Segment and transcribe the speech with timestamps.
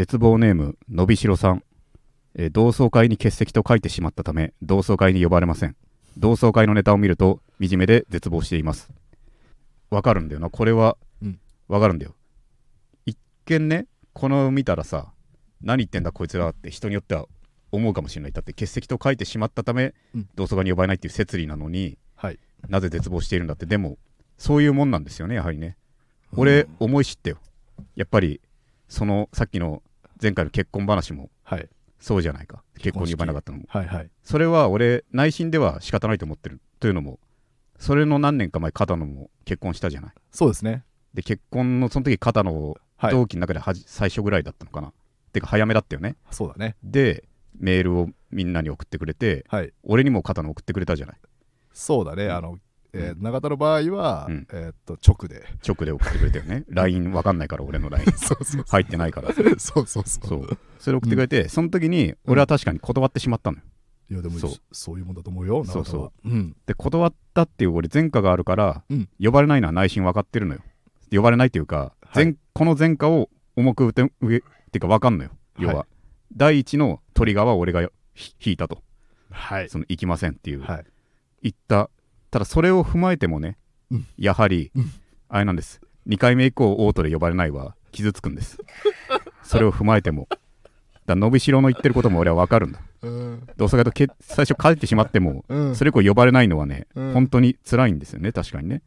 [0.00, 1.62] 絶望ネームのびしろさん、
[2.34, 5.76] えー同窓会に欠席と書いてしまったため同窓会に呼ばれません。
[6.16, 8.90] 同窓会のネタを見ると惨めで絶望しています。
[9.90, 10.48] わかるんだよな。
[10.48, 11.38] これはうん。
[11.68, 12.14] わかるんだよ。
[13.04, 15.12] 一見ねこの見たらさ
[15.60, 17.26] 何言ってんだこいつらって人によっては
[17.70, 18.32] 思うかもしれない。
[18.32, 20.28] だって欠席と書いてしまったため、うん。
[20.34, 22.38] 同窓会に呼ばれないっていう説理なのにはい。
[22.70, 23.66] なぜ絶望しているんだって。
[23.66, 23.98] でも
[24.38, 25.76] そういうもんなんですよねやはりね。
[26.36, 27.36] 俺、思い知ってよ。
[27.96, 28.40] やっぱり
[28.88, 29.82] そのさっきの
[30.20, 31.68] 前回の結婚話もはい。
[31.98, 32.62] そうじゃないか。
[32.78, 33.64] 結婚に呼ばれなかったのも。
[33.68, 34.10] はいはい。
[34.22, 37.18] それは俺内心では仕方ないと思ってるというのも
[37.78, 40.12] それの何年か前片野も結婚したじゃない。
[40.30, 40.84] そうですね。
[41.14, 43.12] で結婚のその時片野はい。
[43.12, 44.92] 同期の中ではじ最初ぐらいだったのかな。
[45.32, 46.16] てか早めだったよね。
[46.30, 46.76] そうだね。
[46.82, 47.24] で
[47.58, 49.72] メールをみんなに送ってくれてはい。
[49.82, 51.16] 俺にも片野送ってくれたじゃない。
[51.72, 52.58] そうだね、あの、
[52.92, 54.46] えー永田の場合は、うん。
[54.52, 55.44] えーっと直で。
[55.66, 56.64] 直で送ってくれたよね。
[56.70, 60.04] LINE わかんないから俺の LINE そうそう入ってないからそうそうそう。
[60.04, 60.58] そう。
[60.78, 63.64] それ送ってくれて、その時に俺は確かに断ってしまったのよ。
[64.10, 64.96] いやでもそそう。
[64.96, 66.28] ういうもんだと思うよそうそう。
[66.28, 66.56] うん。
[66.66, 69.08] で断ったっていう俺前科があるから、うん。
[69.22, 70.60] 呼ばれないのは内心分かってるのよ。
[71.12, 72.24] 呼ばれないっていうか、はい。
[72.24, 75.30] 前この前科を重く受け上っていうか分かんのよ。
[75.58, 75.86] 要は、はい
[76.36, 77.82] 第一のトリガーは俺が
[78.14, 78.84] ひ引いたと。
[79.32, 79.68] はい。
[79.68, 80.84] その行きませんっていう、はい。
[81.42, 81.90] 言った
[82.30, 83.56] ただそれを踏まえてもね、
[83.90, 84.06] うん。
[84.16, 84.90] やはり、うん。
[85.28, 85.80] あれなんです。
[86.08, 88.58] 2回目以降オートで呼ばれないは傷つくんです。
[89.42, 90.28] それを踏まえても。
[91.06, 92.80] だ伸びしろの言ってることも俺は分かるんだ。
[93.02, 93.48] うん。
[93.56, 95.74] 同窓会とけ最初書いてしまってもうん。
[95.74, 97.12] それ以降呼ばれないのはね、うん。
[97.12, 98.32] 本当に辛いんですよね。
[98.32, 98.82] 確かにね。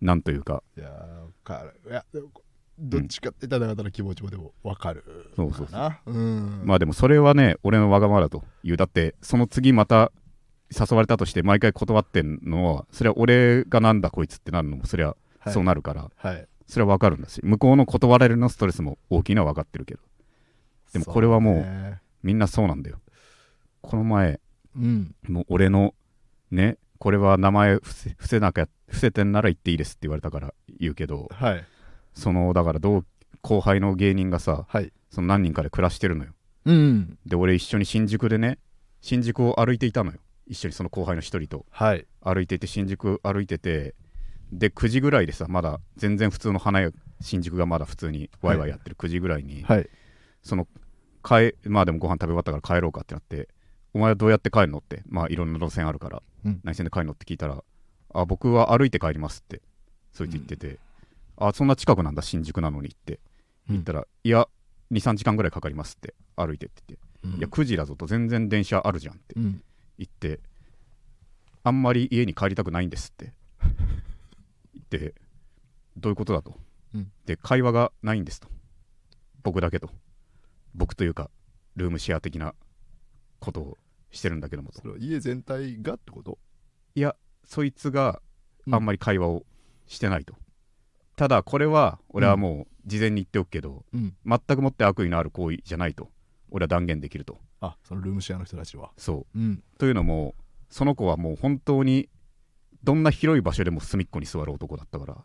[0.00, 0.62] なんというか。
[0.76, 0.90] いや
[1.44, 1.90] かる。
[1.90, 2.04] いや
[2.78, 5.04] どっちかって言ったらの気持ちもでもわかる
[5.36, 6.12] そうそうそうなう。
[6.12, 6.62] ん。
[6.64, 8.76] まあでもそれはね俺のわがままだという。
[8.76, 10.10] だってその次また
[10.78, 15.52] 誘われたとして毎回断ってんのはそれは俺がなんだこいつってなるのもそれははい。
[15.52, 16.46] そうなるから、はい。
[16.68, 20.00] それはわかるんだし向こうの断られるのストレスも大きいのは分かってるけど
[20.92, 23.00] でもこれはもうみんなそうなんだよ。
[23.80, 24.40] この前
[24.76, 25.14] うん。
[25.28, 25.94] もう俺の
[26.50, 31.64] ねこれは名前伏せ伏せなきゃ伏せてんなら言っていいですって言われたから言うけどはい。
[32.14, 33.04] そのだから同
[33.42, 34.92] 後輩の芸人がさはい。
[35.10, 36.30] その何人かで暮らしてるのよ。
[36.64, 37.18] うん。
[37.26, 38.58] で俺一緒に新宿でね
[39.00, 40.18] 新宿を歩いていたのよ
[40.52, 42.06] 一緒にその後輩の一人とはい。
[42.20, 43.94] 歩いていて新宿歩いてて
[44.52, 46.90] で9時ぐらいでさまだ全然普通の花屋
[47.20, 49.88] 新宿がまだ普通にワイワイやってる9時ぐらいに、はい。
[50.42, 50.68] その
[51.24, 53.48] 帰まあでもご飯食べ終わったから帰ろうかってなって
[53.94, 56.60] お前はどうやって帰るのってまあいろんな路線あるから、うん。
[56.64, 57.64] 何線で帰るのって聞いたら
[58.14, 59.62] あ僕は歩いて帰りますって
[60.12, 60.78] そいつ言ってて、
[61.38, 63.20] あそんな近くなんだ新宿なのにって
[63.70, 64.46] 言ったら、いや
[64.92, 67.38] 23時間ぐらいかかりますって歩いてって言って、うん。
[67.38, 69.34] いや9時だぞと全然電車あるじゃんって
[69.98, 70.40] うん言って
[71.62, 73.32] あんまり家に帰りたくないんですって。
[74.74, 75.14] 言って
[75.96, 76.58] どういうことだと、
[76.94, 77.12] うん。
[77.26, 78.48] で会話がないんですと。
[79.42, 79.90] 僕だけと。
[80.74, 81.30] 僕というか
[81.76, 82.54] ルームシェア的な
[83.38, 83.78] ことを
[84.10, 84.96] してるんだけどもと。
[84.96, 86.38] 家全体がってこと？
[86.94, 87.14] いや
[87.44, 88.22] そいつが
[88.66, 88.74] うん。
[88.74, 89.44] あんまり会話を
[89.86, 90.34] してないと、
[91.16, 94.16] ただこれは俺はもう事前に言っておくけど、うん。
[94.26, 96.10] 全くもって悪意のある行為じゃないと。
[96.50, 98.90] 俺は断言できるとあそのルームシェアの人たちは。
[98.98, 99.38] そう。
[99.38, 99.62] うん。
[99.78, 100.34] というのも
[100.68, 102.08] その子はもう本当に
[102.82, 105.16] どんな広い場所でも隅っこに座る男だったから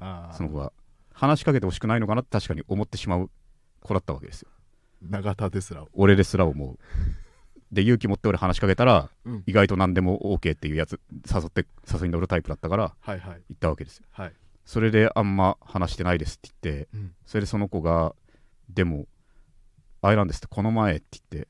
[0.00, 0.72] あその子は
[1.12, 3.30] 話しかけてほしくないのかなって確かに思ってしまう
[3.80, 4.50] 子だったわけですよ。
[5.02, 5.84] 永田ですら。
[5.94, 6.78] 俺ですら思う。
[7.72, 9.42] で勇気持って俺話しかけたらうん。
[9.46, 11.00] 意外と何でも OK っていうやつ
[11.32, 13.42] 誘って誘いに乗るタイプだったからはいはい。
[13.48, 14.04] 行ったわけですよ。
[14.10, 14.32] はい。
[14.66, 17.14] それであんま話してないですって言ってうん。
[17.24, 18.14] それでその子が
[18.68, 19.06] でも
[20.06, 21.48] あれなんですってこの前って言って。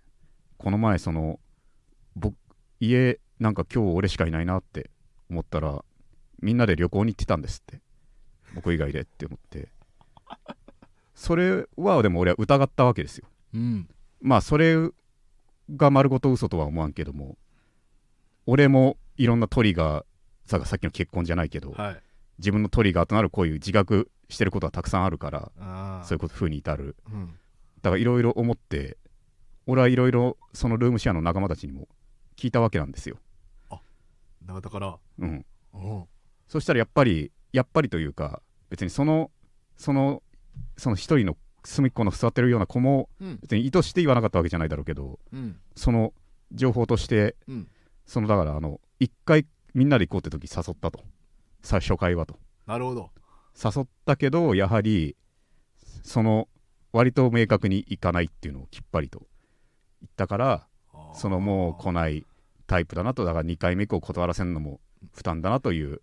[0.59, 1.39] この前その
[2.15, 2.35] 僕
[2.81, 4.91] 家なんか今日俺しかいないなって
[5.31, 5.85] 思ったら
[6.41, 7.83] みんなで旅行に行ってたんですって。
[8.55, 9.69] 僕以外でって思って。
[11.15, 13.27] それはでも俺は疑ったわけですよ。
[13.55, 13.89] うん。
[14.23, 14.77] まあそれ
[15.77, 17.37] が丸ごと嘘とは思わんけども
[18.47, 20.05] 俺もいろんなトリガー
[20.47, 22.03] ささっきの結婚じゃないけど、はい。
[22.39, 26.97] 自分のトリガーとなるこういう自覚してることはたくさんあるからそういうこと風に至る。
[27.13, 27.35] うん
[27.87, 28.97] だからいろいろ思って
[29.65, 31.87] 俺はいろいろそのルームシェアの仲間たちにも
[32.37, 33.17] 聞いたわけなんですよ、
[34.45, 36.05] 永田からうん、うん。
[36.49, 39.31] そしたらやっぱりやっぱりというか別にその
[39.77, 40.25] その
[40.77, 43.39] その一人の隅っこの座ってるような子もうん。
[43.41, 45.57] 別に意図して言わなかったわけじゃないだろうけどうん。
[45.77, 46.13] その
[46.51, 47.69] 情報としてうん。
[48.05, 51.05] そのだからあの一回みんなで行こうって時誘ったと。
[51.63, 52.37] 最初回はと。
[52.67, 53.11] なるほど。
[53.55, 55.15] 誘ったけどやはり
[56.03, 56.49] その
[56.97, 59.27] 割と明確にいかないっていうのをきっぱりと
[60.01, 60.67] 言ったから
[61.13, 62.25] そのもう来ない
[62.67, 64.81] タイプだなとだから2回目以降断らせるのも
[65.13, 66.01] 負担だなという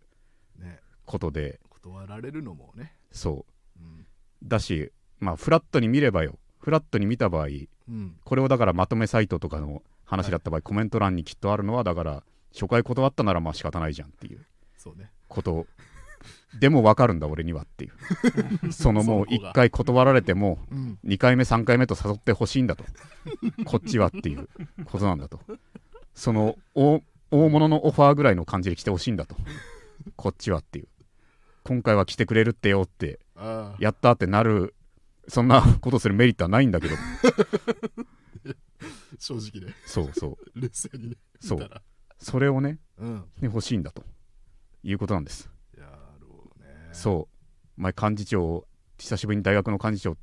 [0.60, 0.80] ね。
[1.06, 1.60] ことで。
[1.69, 2.94] 断られるのもね。
[3.12, 3.45] そ
[3.80, 3.84] う。
[3.84, 4.01] ん。
[4.01, 4.06] う
[4.44, 6.38] だしまあフラットに見ればよ。
[6.60, 8.16] フラットに見た場合うん。
[8.24, 12.24] これをだからまとめサイトとかの話だった場合、コメント欄にきっとあるのはだから
[12.54, 14.46] 初回断ったならまあ仕方ないじゃんっていう
[15.28, 15.66] こと
[16.60, 17.92] でも分かるんだ俺にはっていう。
[18.72, 21.00] そのもうその子が1回断られてもうん。
[21.06, 22.86] 2回目3回目と誘ってほしいんだと。
[23.66, 24.48] こっちはっていう
[24.86, 25.40] ことなんだと。
[26.14, 29.36] その大大物のオファーぐらいの感じで来てほしいんだと。
[30.16, 30.88] こっちはっていう。
[31.64, 33.20] 今回は来てくれるってよって
[33.80, 34.75] やったってなる
[35.28, 36.96] そんなことするメリットはないんだけど。
[39.18, 39.74] 正直ね。
[39.86, 40.60] そうそう。
[40.60, 41.16] 冷静にね。
[41.40, 41.70] そう。
[42.20, 43.16] それをねうん。
[43.16, 44.04] ね欲しいんだと。
[44.84, 45.50] いうことなんです
[46.94, 47.28] そ
[47.78, 47.81] う。
[47.81, 48.66] 前幹事長
[48.98, 50.18] 久しぶりに大学の幹事長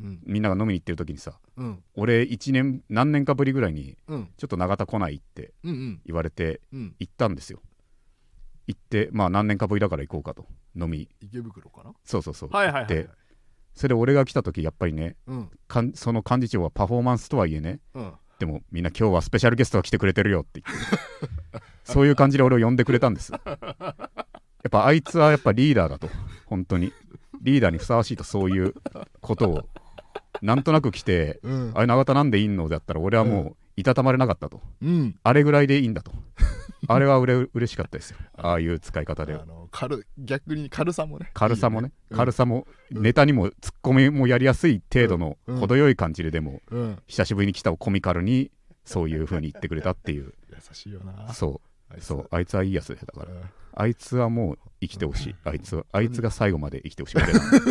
[0.00, 0.20] うん。
[0.24, 1.82] みんなが飲みに行ってる時にさうん。
[1.94, 4.28] 俺1年何年かぶりぐらいにうん。
[4.36, 6.94] ちょっと永田来ないって言われてうん。
[6.98, 7.60] 行ったんですよ。
[8.66, 11.08] 行ってまあ何年かぶりだから行こうかと飲み。
[11.20, 13.08] 池袋かなそうそうそう、はいはいはいで
[13.74, 15.50] それで俺が来た時やっぱりねうん。
[15.68, 18.12] かんその幹事長はパフォーマンスとはいえねうん。
[18.38, 20.80] でもみんな今日はスペシャルゲストが来てくれてるよって言っ
[21.60, 23.30] てそういう感じで俺を呼んでくれたんです。
[23.32, 23.40] や
[24.68, 26.08] っぱあいつはやっぱリーダーだと。
[26.46, 26.92] 本当に。
[27.42, 28.74] リーダーにふさわしいとそういう
[29.20, 29.68] ことを。
[30.42, 31.72] なんとなく来てうん。
[31.74, 34.60] あれ永田なんでいいのだったら俺はもういたたまれなかったと。
[34.82, 35.16] うん。
[35.22, 36.12] あれぐらいでいいんだと。
[36.86, 38.18] あれはうれ嬉しかったですよ。
[38.36, 41.30] ああいう使い方であの軽逆に軽さもね。
[41.34, 41.88] 軽さもね。
[41.88, 43.02] いいよ軽さもうん。
[43.02, 45.58] ネタにもツッコミもやりやすい程度のうん。
[45.58, 46.98] 程よい感じででもうん。
[47.06, 48.50] 久しぶりに来たコミカルに
[48.84, 50.34] そういう風に言ってくれたっていう。
[50.50, 51.32] 優しいよな。
[51.32, 51.92] そう。
[51.94, 52.04] あいつ。
[52.06, 52.28] そう。
[52.30, 53.32] あいつはいいやつだから。
[53.32, 53.40] うん
[53.76, 55.34] あいつはもう生きてほしい。
[55.44, 57.16] あいつはあいつが最後まで生きてほしい。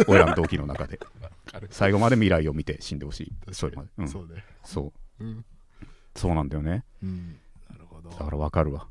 [0.08, 1.00] 俺らの 同期の中で。
[1.70, 3.54] 最後まで未来を見て死んでほしい。
[3.54, 3.90] それまで。
[3.98, 4.06] うん。
[4.06, 4.44] にそうね。
[4.64, 5.24] そう。
[5.24, 5.46] うん。
[6.16, 6.84] そうなんだよね。
[7.02, 7.38] うん。
[7.70, 8.10] なるほど。
[8.10, 8.88] だからわかるわ。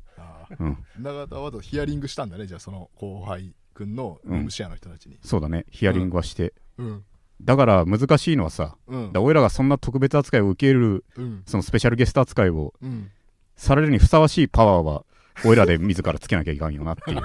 [0.59, 0.77] うん。
[0.99, 2.47] 永田はとヒアリングしたんだね？
[2.47, 5.17] じゃあその後輩くんのムシの人たちに。
[5.21, 5.65] そうだね。
[5.69, 6.53] ヒアリングはして。
[6.77, 7.03] うん。
[7.41, 9.11] だから難しいのはさうん。
[9.17, 11.43] 俺らがそんな特別扱いを受けるうん。
[11.45, 13.11] そのスペシャルゲスト扱いをうん。
[13.55, 15.05] されるにふさわしいパワーは
[15.45, 17.21] 俺らで自らつけなきゃいかんよなっていう。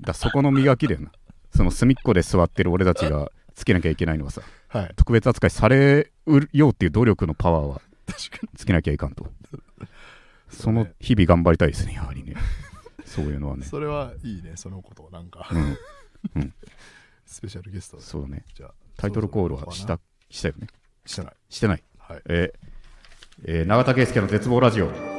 [0.00, 1.12] だそこの磨きだよな。
[1.54, 4.92] その隅っこで座ってる俺たちがつけなきゃいけないのはさはい。
[4.96, 7.80] 特別扱いされるようっていう努力のパワーは
[8.56, 9.26] つけなきゃいかんと。
[10.48, 12.34] その日々頑張りたいですねやはりね。
[13.04, 13.60] そういうのはね。
[13.60, 15.48] にそれはいいねそのことなんか。
[16.34, 16.52] うん。
[17.26, 18.44] スペシャルゲストそうだね。
[18.54, 19.98] じゃあタイトルコールはした
[20.30, 20.66] したよね。
[21.04, 21.34] してない。
[21.48, 21.82] してない。
[21.98, 22.22] はい。
[22.28, 22.58] えー
[23.46, 25.13] えー永田圭介の絶望ラジオ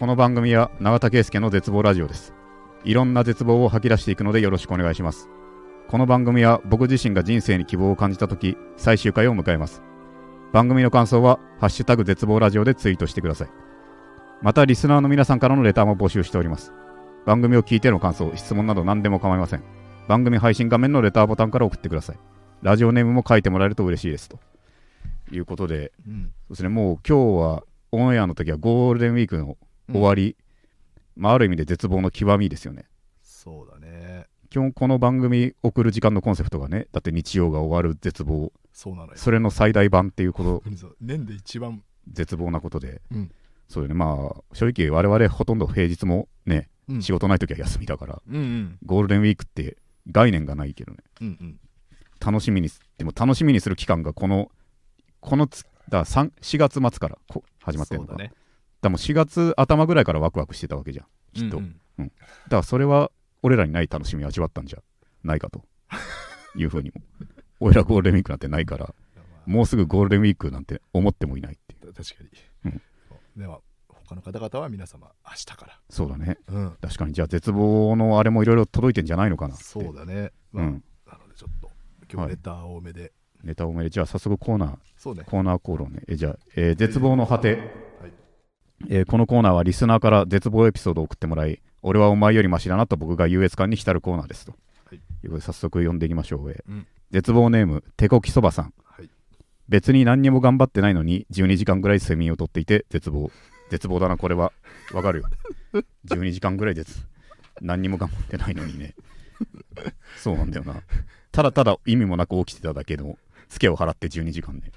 [0.00, 2.32] この番組は永田圭介の絶望ラジオです。
[2.84, 5.28] いろんな絶望を吐き出していくのでよろしくお願いします。
[5.88, 9.82] この番組は僕自身が人生に希望を感じた時最終回を迎えます。
[10.54, 13.48] 番組の感想は「ハッシュタグ絶望ラジオ」でツイートしてください。
[14.40, 16.72] またリスナーの皆さんからのレターも募集しております。
[17.26, 19.62] 番組を聞いての感想質問など何でも構いません。
[20.08, 22.18] 番組配信画面のレターボタンから送ってください。
[22.62, 24.30] ラジオネームも書いてもらえると嬉しいです。
[24.30, 24.38] と
[25.30, 26.22] いうことでうん。
[26.22, 26.70] そうですね。
[26.70, 29.58] もう今日はオンエアの時はゴールデンウィークの
[29.92, 30.36] 終わり、
[31.16, 32.84] まあ、ある意味で絶望の極みですよね。
[33.22, 34.26] そうだね。
[34.50, 38.52] 基本この番組送る時間のコンセプトがねだって日曜が終わる絶望。
[38.72, 39.12] そうなのよ。
[39.16, 40.62] それの最大版っていうこと
[41.00, 41.82] 年で一番。
[42.10, 43.30] 絶望なことで、うん。
[43.68, 43.94] そうよね。
[43.94, 47.02] まあ正直我々ほとんど平日もね、うん。
[47.02, 48.78] 仕事ない時は休みだからうんうん。
[48.84, 49.76] ゴールデンウィークって
[50.10, 50.98] 概念がないけどね。
[51.20, 51.60] うんうん。
[52.20, 54.50] 楽しみにすでも楽しみにする期間がこの
[55.20, 58.14] このつだ3 4月末からこ始まってるのか。
[58.14, 58.30] だ,、そう
[58.80, 61.06] だねもう4月頭ぐらいからワクワクしてたわけじゃん。
[61.32, 62.12] きっと、うんだか
[62.48, 63.10] らそれは
[63.42, 64.78] 俺らにない楽しみを味わったんじゃ
[65.22, 65.64] ないかと。
[66.56, 67.02] いうふうにも。
[67.60, 68.94] 俺らゴールデンウィークなんてないから
[69.46, 71.92] うんもうすぐゴールデンウィークなんて思ってもいないっていう。
[71.92, 72.30] 確かに、
[72.64, 72.82] うん。
[73.40, 75.80] では他の方々は皆様明日から。
[75.90, 76.38] そうだね。
[76.48, 76.76] うん。
[76.80, 77.12] 確かに。
[77.12, 80.84] じゃあ絶望のあれもいろいろ届いてんじゃないのかなそうだね、まあうん。
[81.06, 81.70] なのでちょっと
[82.10, 83.90] 今日レター多めで、ネタ多めで。
[83.90, 84.78] じゃあ早速コーナー。
[84.96, 85.24] そうね。
[85.26, 86.02] コーナーコールをね。
[86.08, 87.89] えじゃあ、えー絶望の果て、はい
[88.88, 94.52] えーこのコーナーはリスナーから絶望エピソードを送ってもらい俺はお前よりマシだなと僕が優越感に浸るコーナーですと、
[94.86, 94.96] はい。
[94.96, 96.86] いうことで早速読んでいきましょう、えーうん。
[97.10, 98.74] 絶望ネーム手こきそばさん。
[98.84, 99.10] はい。
[99.68, 103.30] 別に何にも頑張ってないのに12時間ぐらい睡眠をとっていて絶望。
[103.70, 104.52] 絶望だなこれは。
[104.92, 105.24] わかるよ。
[106.06, 107.06] 12時間ぐらいです。
[107.60, 108.94] 何にも頑張ってないのにね。
[110.16, 110.82] そうなんだよな。
[111.32, 113.16] ただただ意味もなく起きてただけの
[113.48, 114.72] ツケを払って12時間ね。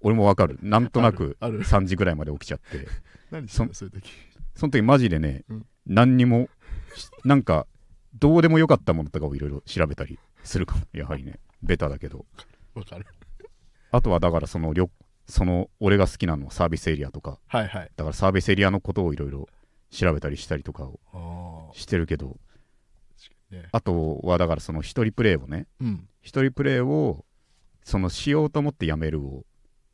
[0.00, 0.58] 俺もわかる。
[0.62, 1.54] なんとなくある。
[1.54, 1.64] ある。
[1.64, 2.86] 3時ぐらいまで起きちゃって
[3.30, 4.10] 何してんのそういう時。
[4.54, 5.66] その時マジでね、うん。
[5.86, 6.48] 何にも
[6.94, 7.66] しなんか
[8.14, 10.82] どうでもよかったものとかをいろいろ調べたりするかも。
[10.92, 12.24] やはりねベタだけど。
[12.74, 13.06] わかる。
[13.90, 14.90] あとはだからその旅
[15.26, 17.38] その俺が好きなのはサービスエリアとか。
[17.48, 17.90] はいはい。
[17.96, 19.48] だからサービスエリアのことをいろいろ
[19.90, 22.36] 調べたりしたりとかをしてるけど。
[23.50, 23.68] ね。
[23.72, 25.66] あとはだからその一人プレイをね。
[25.80, 26.08] うん。
[26.22, 27.24] 一人プレイを
[27.84, 29.44] そのしようと思ってやめるを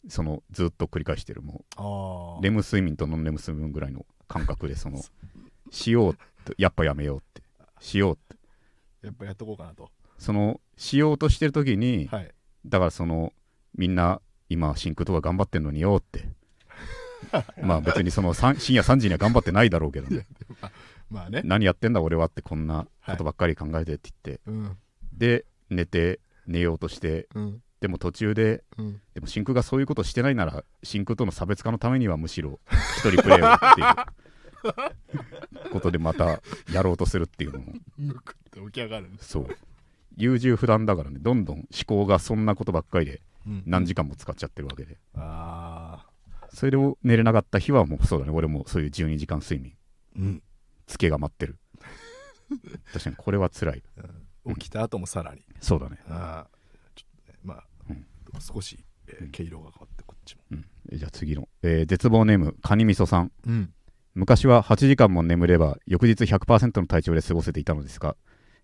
[0.09, 5.01] そのずっと繰り返してるもあうレム睡眠とノンレム睡眠ぐらいの感覚でその
[5.71, 7.43] しようってやっぱやめようって。
[7.81, 8.19] しようっ
[9.01, 9.07] て。
[9.07, 9.91] やっぱやっとこうかなと。
[10.19, 12.35] そのしようとしてる時にはい。
[12.67, 13.33] だからその
[13.75, 16.29] みんな今真空とか頑張ってんのによって。
[17.63, 20.27] まあ別にその深夜3時には頑張ってないだろうけどね。
[21.11, 21.43] まあね。
[21.45, 24.77] 何やってんだ俺はってこんなことばっかり考えてって言って、うん。
[25.13, 29.01] で寝て寝ようとしてうんでも途中でうん。
[29.13, 32.61] でも真空がそういうことしてないなら真空との差別化のためにはむしろ
[32.97, 36.41] 一人プレイをっていうことでまた
[36.73, 37.73] やろうとするっていうのも。
[38.67, 39.11] 起き上がる。
[39.21, 39.47] そう。
[40.17, 41.19] 優柔不断だからね。
[41.21, 43.63] どんどん思考がそんなことばっかりでうん。
[43.67, 44.97] 何時間も使っちゃってるわけで。
[45.17, 46.13] ああ
[46.55, 48.33] それで寝れなかった日はもうそうだね。
[48.33, 49.75] 俺もそういう12時間睡眠。
[50.17, 50.43] うん。
[50.87, 51.59] つけが待ってる。
[52.93, 53.83] 確かにこれは辛い。
[54.55, 55.43] 起きた後もさらに。
[55.61, 55.99] そうだね。
[56.09, 56.59] ああ
[56.95, 58.07] ちょっとねまあうん
[58.41, 59.31] 少しえーうん。
[59.31, 60.43] 毛色が変わってこっちも。
[60.53, 60.65] うん。
[60.93, 63.33] じゃあ次の、えー絶望ネームカニみそさん。
[63.47, 63.73] うん。
[64.15, 68.15] 昔は8時間も眠れば翌日100%の体調で過ごせていたのですが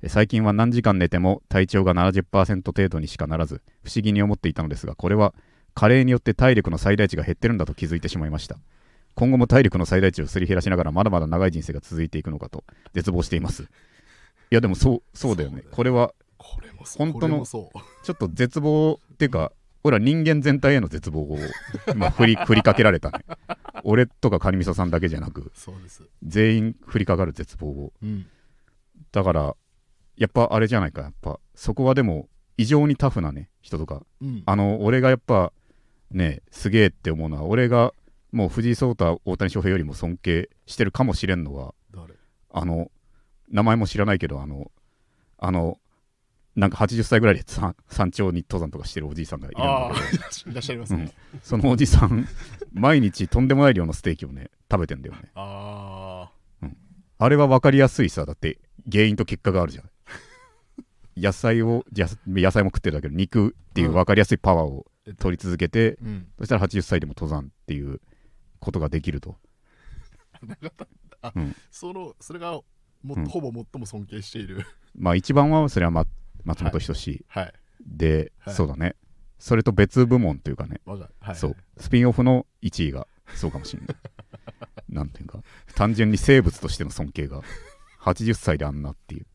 [0.03, 5.33] えー最近は何時間寝ても体調が70%程度にしかならず不思議に思っていたのですがこれは
[5.75, 8.57] 加齢によって体力の最大値が減ってるんだと気づいてしまいました。
[9.15, 12.63] 今後も体力の最大値をすり減らしながらまだまだ長い人生が続いていくのかと
[12.95, 13.63] 絶望しています。
[13.63, 13.67] い
[14.51, 15.63] やでもそうそうだよね。
[15.73, 17.11] これはこれもそう。
[17.11, 17.71] 本当のちょ
[18.13, 19.53] っと絶望っていうか
[19.89, 21.39] 俺は人間全体への絶望を
[21.93, 23.25] 今振り振りかけられたね。
[23.85, 25.51] 俺とかカニミソさんだけじゃなく
[26.23, 27.93] 全員降りかかる絶望を。
[28.03, 28.27] うん。
[29.13, 29.57] だから
[30.17, 31.41] やっぱあれじゃないかやっぱ。
[31.55, 34.05] そこはでも異常にタフなね人とか。
[34.21, 34.43] うん。
[34.47, 35.53] あの俺がやっぱ
[36.11, 37.93] ねすげえって思うのは俺が
[38.33, 42.15] もう藤井聡太大谷翔平よりも尊敬してるかもしれんのは誰？
[42.51, 42.91] あの
[43.51, 44.71] 名前も知らないけどあの
[45.39, 45.79] あの
[46.59, 50.01] なんか80歳ぐらいで山山頂に登山とかしてるおじいさんがいるんあだけ
[50.49, 51.05] あいらっしゃいますね。
[51.05, 52.27] どそのおじさん
[52.73, 55.31] 毎日とんでもない量のステーキをね食べてんだよね。
[55.37, 56.33] あ
[57.21, 58.59] あれは分かりやすいさだって
[58.91, 59.91] 原因と結果があるじゃん。
[61.17, 64.85] 野菜を野菜も食ってるだけど肉っていう分かりやすいパワーを
[65.21, 66.27] 取り続けて、あうん。
[66.39, 68.01] そしたら80歳でも登山っていう
[68.59, 69.37] ことができると。
[71.71, 72.61] そのそれが
[73.03, 73.27] も、うん。
[73.27, 74.67] ほぼ最も尊敬している。
[74.97, 76.05] まあ一番はそれは、ま、
[76.45, 77.25] 松本人志。
[77.29, 77.53] はい。
[77.87, 78.55] で、はい。
[78.55, 78.97] そうだね。
[79.39, 80.81] それと別部門というかね、
[81.21, 81.37] はい。
[81.37, 81.57] そう。
[81.79, 83.97] スピンオフの1位がそうかもしれない。
[84.89, 85.43] なんていうか。
[85.75, 87.43] 単純に生物としての尊敬が
[88.01, 89.27] 80歳であんなっていう。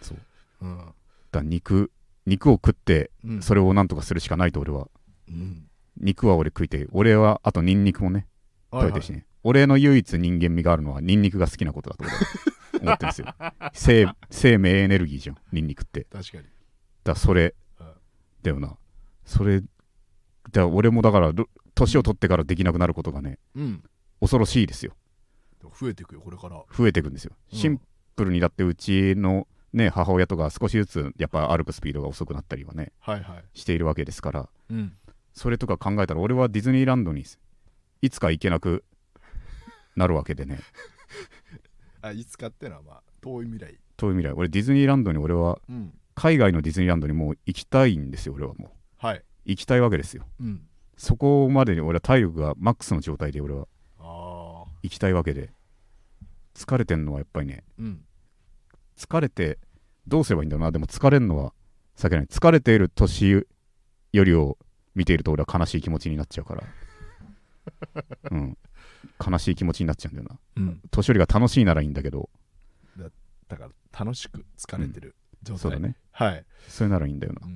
[0.00, 0.18] そう。
[0.62, 0.78] うん。
[0.78, 0.92] だか
[1.32, 1.90] ら肉
[2.26, 3.42] 肉を食ってうん。
[3.42, 4.88] それをなんとかするしかないと俺は。
[5.28, 5.68] うん。
[5.96, 8.26] 肉は俺食いて俺はあとニンニクもね
[8.72, 12.18] 食べてるしね、俺の唯一人間味があるのはニンニクが好きなことだと俺は
[12.84, 13.34] 思ってるんですよ。
[13.72, 16.06] 生生命エネルギーじゃんニンニクって。
[16.12, 16.44] 確かに。
[17.04, 17.86] らそれうん
[18.42, 18.76] だよな。
[19.24, 19.62] それ
[20.52, 23.82] だ俺もだからろ年を取ってからできなくなることがねうん。
[24.20, 24.94] 恐ろしいですよ。
[25.80, 26.62] 増えていくよこれから。
[26.72, 27.32] 増えていくんですよ。
[27.52, 27.58] うん。
[27.58, 27.80] シン
[28.16, 33.44] プルにだってうちのね母親とか少しずつやっぱ歩くスピードが遅くなったりはねはいはい。
[33.58, 34.48] しているわけですから。
[34.70, 34.92] うん。
[35.32, 37.24] それとか考えたら俺はディズニーランドに
[38.02, 38.84] いつか行けなく
[39.96, 40.60] なるわけでね
[42.04, 43.78] あいつかってのはまあ遠い未来。
[43.96, 44.32] 遠い未来。
[44.32, 45.92] 俺ディズニーランドに俺はうん。
[46.14, 48.70] 海外のディズニーランドにもう行きたいんですよ俺はもう。
[48.98, 49.24] はい。
[49.46, 50.26] 行きたいわけですよ。
[50.40, 50.62] うん。
[50.96, 53.66] そこまでに俺は体力がマックスの状態で俺は
[54.82, 55.50] 行きたいわけで。
[56.54, 57.64] 疲れてんのはやっぱりね。
[57.78, 58.04] うん。
[58.96, 59.58] 疲れて
[60.06, 60.72] どうすればいいんだろうな。
[60.72, 61.52] でも疲れるのは
[61.96, 62.26] 避けない。
[62.26, 63.44] 疲れている年よ
[64.12, 64.58] りを
[64.94, 66.64] 見ていると俺は悲しい気持ちになっちゃうから。
[68.30, 68.58] うん
[69.24, 70.38] 悲しい気持ちになっちゃうんだよな。
[70.56, 70.80] うん。
[70.90, 72.28] 年寄りが楽しいならいいんだけど。
[73.46, 75.60] だから楽しく疲れてる状態。
[75.60, 75.96] そうだね。
[76.12, 76.44] はい。
[76.68, 77.46] それならいいんだよな。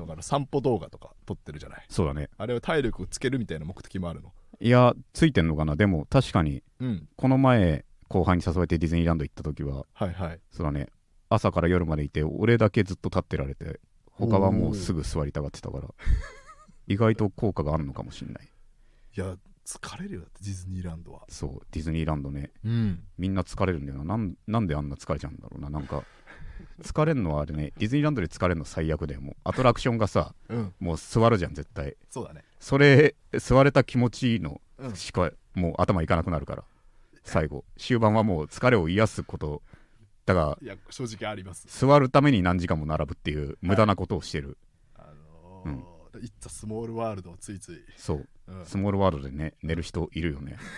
[0.00, 1.84] だから散歩動画とか撮ってるじゃない。
[1.88, 2.28] そうだね。
[2.36, 4.32] あれは体力をつけるみたいな目的もあるの？
[4.60, 5.76] いやついてんのかな。
[5.76, 7.08] でも確かにうん。
[7.16, 10.40] この前後輩に誘われてディズニーランド行った時ははいはい。
[10.50, 10.88] そうだね。
[11.30, 13.80] 朝から夜までいて俺だけずっと立ってられて
[14.12, 15.88] 他はもうすぐ座りたがってたから
[16.86, 18.48] 意外と効果があるのかもしれない。
[19.16, 19.36] いや
[19.68, 21.20] 疲れるよだってディズニーランドは。
[21.28, 22.52] そうディズニーランドね。
[22.64, 23.04] うん。
[23.18, 24.04] みんな疲れるんだよな。
[24.04, 26.04] なんなんであんな疲れちゃうんだろうななんか。
[26.82, 29.36] 疲れんのはあれねディズニーランドで疲れるの最悪だよもう。
[29.44, 30.74] アトラクションがさうん。
[30.80, 31.96] もう座るじゃん絶対。
[32.08, 32.44] そうだね。
[32.60, 34.96] それ座れた気持ちいいのうん。
[34.96, 36.64] しかもう頭いかなくなるから。
[37.24, 37.64] 最後。
[37.76, 39.62] 終盤はもう疲れを癒すこと。
[40.24, 41.66] だからいや正直あります。
[41.68, 44.58] 座るために何時間も並ぶっていう無駄なことをしてる、
[44.94, 45.06] あ
[45.64, 45.84] のー、
[46.20, 48.28] いったスモールワールドをついつい、そう。
[48.46, 48.66] うん。
[48.66, 50.56] スモールワールドでね寝る人いるよね。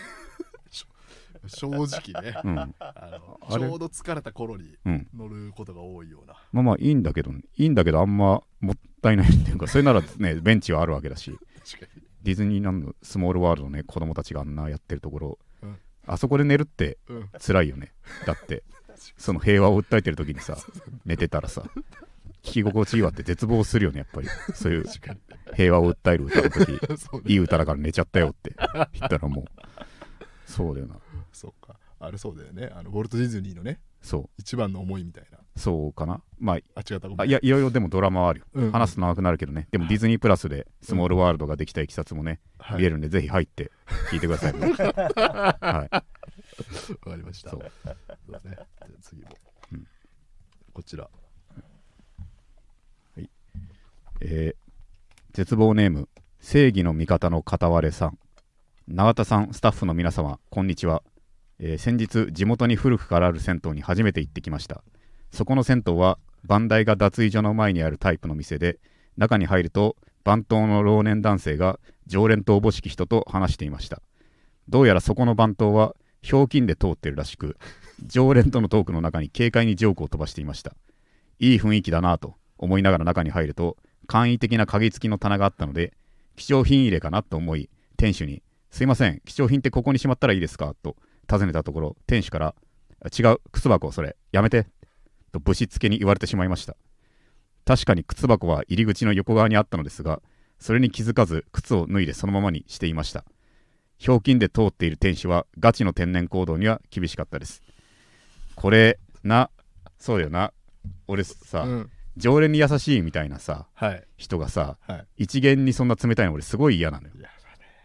[1.46, 2.34] 正直ね。
[2.44, 2.58] うん。
[2.58, 6.34] あのちょうど疲れた頃にうん乗ることが多いような。
[6.52, 11.38] まあまあいいんだけどいいんだけどあんまもったいないっていうかそれならね ベンチはあるわけだし。
[11.70, 12.02] 確かに。
[12.22, 15.78] ディズニーランドスモールワールドね子供たちがあんなやってるところ、うん。
[16.06, 17.30] あそこで寝るってうん。
[17.38, 17.92] 辛いよね。
[18.26, 18.64] だって。
[19.16, 20.58] その平和を訴えてる時にさ
[21.06, 21.64] 寝てたらさ
[22.42, 24.28] 聞き心地いいわって絶望するよねやっぱり。
[24.54, 24.84] そういう
[25.54, 26.72] 平和を訴える歌の時。
[27.26, 28.54] いい歌だから寝ちゃったよって。
[28.92, 29.44] 言ったらもう。
[30.46, 30.96] そうだよな。
[31.32, 31.78] そうか。
[31.98, 32.70] あれそうだよね。
[32.74, 33.80] あのウォルト・ディズニーのね。
[34.00, 34.30] そう。
[34.38, 35.38] 一番の思いみたいな。
[35.56, 36.22] そうかな。
[36.38, 37.08] まああ違った。
[37.18, 38.72] あいやいろいろでもドラマはあるよ、うん。
[38.72, 39.68] 話すと長くなるけどね。
[39.70, 42.78] でもディズニープラスでスモールワールドができたいきさつもね、はい。
[42.78, 43.70] 見えるんでぜひ入って
[44.10, 45.90] 聞いてください、 はい。
[45.90, 47.50] わかりました。
[47.50, 47.60] そう。
[47.84, 47.90] そ
[48.28, 48.56] うですね
[49.02, 49.28] 次も、
[49.72, 49.86] うん。
[50.72, 51.10] こちら
[54.20, 54.60] えー
[55.32, 56.08] 絶望ネーム
[56.40, 58.18] 正義の味方の片割れさん。
[58.88, 61.04] 永田さんスタッフの皆様こんにちは、
[61.60, 64.82] えー先日地元に古くからある銭湯に初めて行ってきました。
[65.32, 68.78] そこの銭湯は番台が脱衣所の前にあるタイプの店で
[69.16, 74.02] 中に入ると番頭の老年男性が常連とおぼしき人と話していました。
[74.68, 77.56] どうやらそこの番頭はひょうきんで通ってるらしく
[78.04, 80.74] 常連とのトークの中に軽快にジョークを飛ばしていました。
[81.38, 83.76] いい雰囲気だなぁと思いながら中に入ると
[84.10, 85.92] 簡易的な鍵付きの棚があったので
[86.34, 90.96] 貴重品入れかなと思い店主に「すいません貴重品ってここにしまったらいいですか?」と
[91.28, 92.54] 尋ねたところ店主から
[93.16, 94.66] 「違う靴箱それやめて」
[95.30, 96.76] とぶしつけに言われてしまいました。
[97.64, 100.20] 確かに靴箱は入り口の横側にあったのですが
[100.58, 103.24] それに気づかず靴を脱いでそのままにしていました。
[103.98, 107.62] ひょうきんで通っている店主はガチの天然行動には厳しかったです。
[108.56, 109.50] これな
[109.98, 110.52] そうだよな。
[111.06, 111.90] 俺さ、うん。
[112.16, 114.04] 常連に優しいみたいなさはい。
[114.16, 115.06] 人がさはい。
[115.18, 117.14] 一元にそんな冷たいの俺すごい嫌なのよ。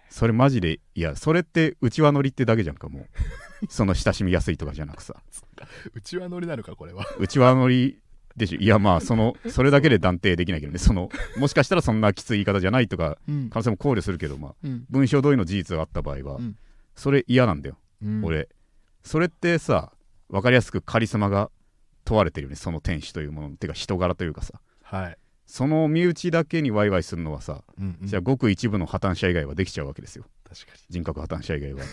[0.10, 3.06] それマジでいやそれって内輪乗りってだけじゃんかもう。
[3.70, 5.16] その親しみやすいとかじゃなくさ。
[5.94, 7.06] うちは乗りなのかこれは。
[7.20, 8.00] 内輪乗り
[8.36, 8.60] でしょ。
[8.60, 10.80] いやまあそのそれだけで断定できないけどね。
[10.80, 13.50] そのもしかしたらそんなきつい言い方じゃないとかうん。
[13.50, 14.86] 可能性も考慮するけどまあうん。
[14.90, 16.56] 文章通りの事実があった場合は、うん。
[16.96, 18.24] それ嫌なんだよ、うん。
[18.24, 18.50] 俺。
[19.04, 19.92] それってさ
[20.30, 21.52] 分かりやすくカリスマが
[22.06, 24.62] 問われてるよねその天使というものてか人柄というかさ。
[24.84, 25.18] はい。
[25.46, 28.08] その身内だけにワイワイするのはさ、うんうん。
[28.08, 30.26] じゃあごく一部の破綻者以外はできちゃうわけですよ。
[30.48, 31.84] 確か人格破綻者以外は。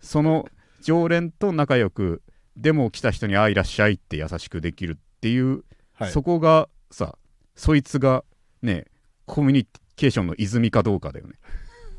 [0.00, 0.48] その
[0.80, 2.22] 常連と仲良く
[2.56, 5.62] でも来た人に「あいらっしゃい」って優しくできるっていう、に
[5.94, 6.10] はい。
[6.10, 7.16] そこがさ
[7.54, 8.24] そいつが
[8.62, 8.86] ね
[9.26, 11.34] コミュニケーションの泉かどうかだよね。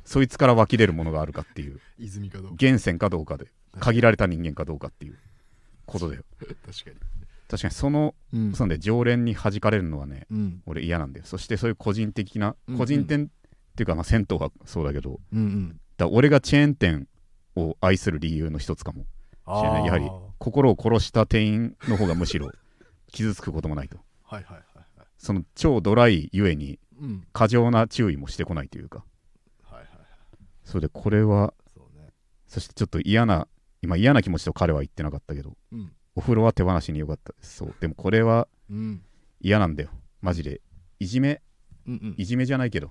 [0.05, 1.79] そいつから湧き出るものがあるかっていう。
[1.97, 2.55] 泉かどうか。
[2.59, 5.17] 源泉かどうかで限られた人間かどうかっていう
[5.85, 6.23] ことだよ。
[6.39, 6.55] 確か
[6.91, 6.95] に。
[7.49, 8.53] 確かにそのうん。
[8.53, 10.61] そんで常連に弾かれるのはねうん。
[10.65, 11.25] 俺嫌なんだよ。
[11.25, 12.79] そしてそういう個人的なうんうん。
[12.79, 15.79] 個人店っていうかまあ銭湯はそうだけどうんうん。
[15.97, 17.07] だ俺がチェーン店
[17.55, 19.05] を愛する理由の一つかも。
[19.45, 19.85] 知らない？
[19.85, 22.51] やはり心を殺した店員の方がむしろ
[23.11, 23.97] 傷つくこともないと。
[24.23, 25.07] はいはいはいはい。
[25.17, 27.27] その超ドライゆえにうん。
[27.33, 29.03] 過剰な注意もしてこないというか。
[29.63, 30.07] はいはいはい。
[30.63, 32.09] それでこれはそうね。
[32.47, 33.47] そしてちょっと嫌な
[33.83, 35.91] 今嫌な気持ちと彼は言ってなかったけどうん。
[36.15, 37.57] お風呂は手放しによかったです。
[37.57, 37.75] そう。
[37.81, 39.01] でもこれはうん。
[39.41, 39.89] 嫌なんだよ。
[40.21, 40.61] マジで。
[40.99, 41.41] いじめ。
[41.85, 42.15] うんうん。
[42.17, 42.89] いじめじゃないけど。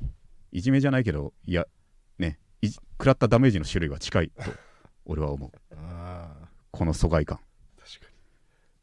[0.53, 1.67] いじめじゃないけどいや
[2.19, 2.39] ね。
[2.63, 4.51] 食らったダメージの種類は近いと
[5.07, 5.51] 俺は思う。
[6.71, 7.39] この疎外感。
[7.79, 8.15] 確かに。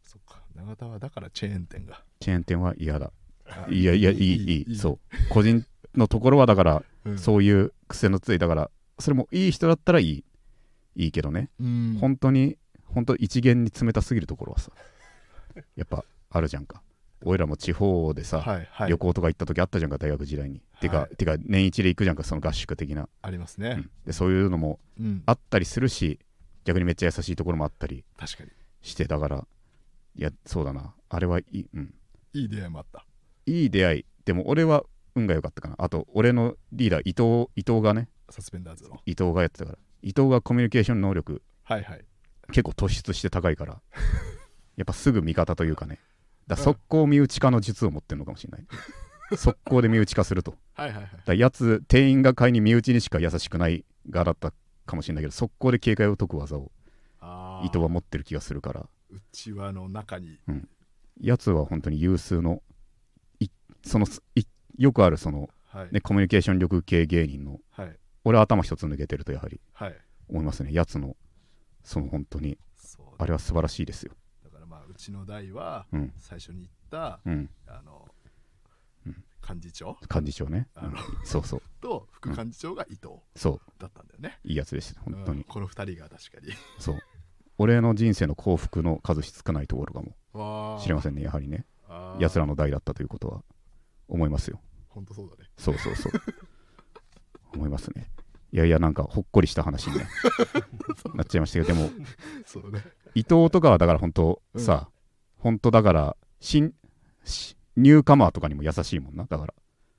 [0.03, 0.41] そっか。
[0.55, 2.03] 永田はだからチェーン店が。
[2.19, 3.11] チェーン店は嫌だ。
[3.45, 4.75] あいやいやいいいい。
[4.75, 4.99] そう。
[5.29, 5.63] 個人
[5.95, 7.17] のところはだからうん。
[7.19, 10.23] そういう癖のついたからそれもいい人だったらいい
[10.95, 11.49] いいけどね。
[11.59, 11.97] うん。
[11.99, 14.71] 本当に本当一元に冷たすぎるところはさ
[15.75, 16.81] やっぱあるじゃんか。
[17.25, 18.89] 俺らも地方でさ、はいはい。
[18.89, 21.15] 旅行とか行った時あったじゃんか大学時代に、てかはい。
[21.17, 23.71] てか年一で行くじゃんかその合宿的な、ありますね。
[23.71, 23.91] うん。
[24.05, 25.23] でそういうのもうん。
[25.25, 26.19] あったりするし
[26.63, 28.51] 逆にめっちゃ優しいところもあったり確かに。
[28.81, 29.45] してだから
[30.15, 30.93] いやそうだな。
[31.09, 31.93] あれはいい,、うん、
[32.33, 33.05] いい出会いもあった。
[33.45, 34.05] いい出会い。
[34.23, 34.83] でも俺は
[35.15, 35.75] 運が良かったかな。
[35.77, 39.01] あと俺のリーダー伊藤伊藤がねサスペンダーズの。
[39.05, 42.05] 伊藤がやってたから伊藤がコミュニケーション能力はいはい。
[42.51, 43.81] 結構突出して高いから
[44.75, 45.99] やっぱすぐ味方というかね。
[46.47, 48.67] だ速攻身内化の術を持ってるのかもしれない。
[49.37, 50.55] 速攻で身内化すると。
[50.73, 51.11] はいはいはい。
[51.25, 54.53] らやつ店員が買いに身内にしか優しくない側だった
[54.85, 56.71] かもしれないけど速攻で警戒を解く技を
[57.19, 58.89] あ伊藤は持ってる気がするから。
[59.11, 60.39] うちわの中に。
[61.21, 62.63] やつは本当に有数の
[63.39, 63.49] い
[63.83, 64.43] そのい
[64.77, 65.89] よくあるその、はい。
[65.91, 69.95] ね、コミュニケーション力系芸人のはい俺は頭一つ抜けてるとやはりはい。
[70.29, 70.73] 思いますね。
[70.73, 71.15] やつの
[71.83, 72.57] その本当に。
[73.17, 74.13] あれは素晴らしいですよ。
[74.43, 76.13] だからまあうちの代はうん。
[76.17, 77.49] 最初に言ったうん。
[77.67, 78.07] あの
[79.05, 79.23] うん。
[79.47, 79.97] 幹事長。
[80.01, 80.83] 幹事長ね、うん。
[80.85, 81.61] あのそうそう。
[81.81, 83.61] と副幹事長が伊藤そう。
[83.79, 84.39] だったんだよね。
[84.43, 85.43] いいやつでした本当に、うん。
[85.45, 86.53] この二人が確かに。
[86.77, 86.99] そう。
[87.57, 91.65] 俺の人生の幸福の数少ないところかもわしれませんねやはりね。
[91.87, 92.21] あー。
[92.21, 93.43] 奴らの代だったということは
[94.07, 94.61] 思いますよ。
[94.87, 95.49] 本当そうだね。
[95.57, 96.11] そうそうそう
[97.53, 98.09] 思いますね。
[98.51, 100.07] いやいやなんかほっこりした話に、ね、
[101.13, 102.83] なっちゃいましたけどでもね。
[103.15, 104.61] 伊藤とかはだから本当うん。
[104.61, 104.89] さ、
[105.37, 106.73] 本当だから新
[107.23, 109.25] しニューカマーとかにも優しいもんな。
[109.25, 109.53] だから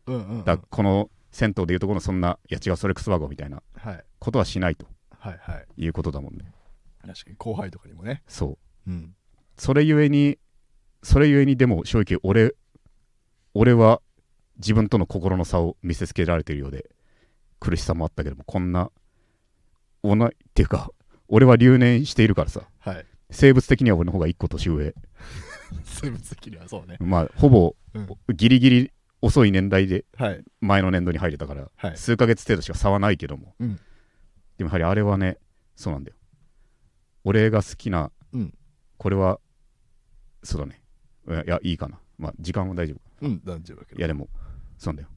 [0.06, 0.44] うんうんうん。
[0.44, 4.04] だこの銭湯でいうところのそんないや違うそれクスワゴみたいなはい。
[4.18, 4.86] ことはしないと。
[5.18, 5.66] はいはい。
[5.76, 6.52] いうことだもんね。
[7.02, 8.22] 確かに後輩とかにもね。
[8.26, 8.90] そう。
[8.90, 9.14] うん。
[9.56, 10.38] それゆえに
[11.02, 12.54] それゆえにでも正直俺
[13.54, 14.02] 俺は
[14.56, 16.90] 自分との心の差を見せつけられているようで
[17.60, 18.90] 苦しさもあったけどもこんな
[20.02, 20.90] おなっていうか
[21.28, 22.62] 俺は留年しているからさ。
[22.80, 23.06] はい。
[23.30, 24.94] 生物的には俺の方が一個年上。
[25.84, 26.96] 生物的にはそうね。
[26.98, 28.08] まあほぼうん。
[28.34, 28.92] ギリギリ
[29.22, 30.44] 遅い年代ではい。
[30.60, 31.96] 前の年度に入れたから、はい。
[31.96, 33.78] 数ヶ月程度しか差はないけども、うん。
[34.56, 35.38] でもやはりあれはね
[35.76, 36.16] そうなんだよ。
[37.24, 38.54] 俺が好きな、うん。
[38.96, 39.38] これは
[40.42, 40.82] そうだね。
[41.28, 42.00] いやいやいいかな。
[42.18, 43.98] まあ時間は大丈夫うん大丈夫だけど。
[43.98, 44.28] いやでも
[44.78, 45.08] そうなんだよ。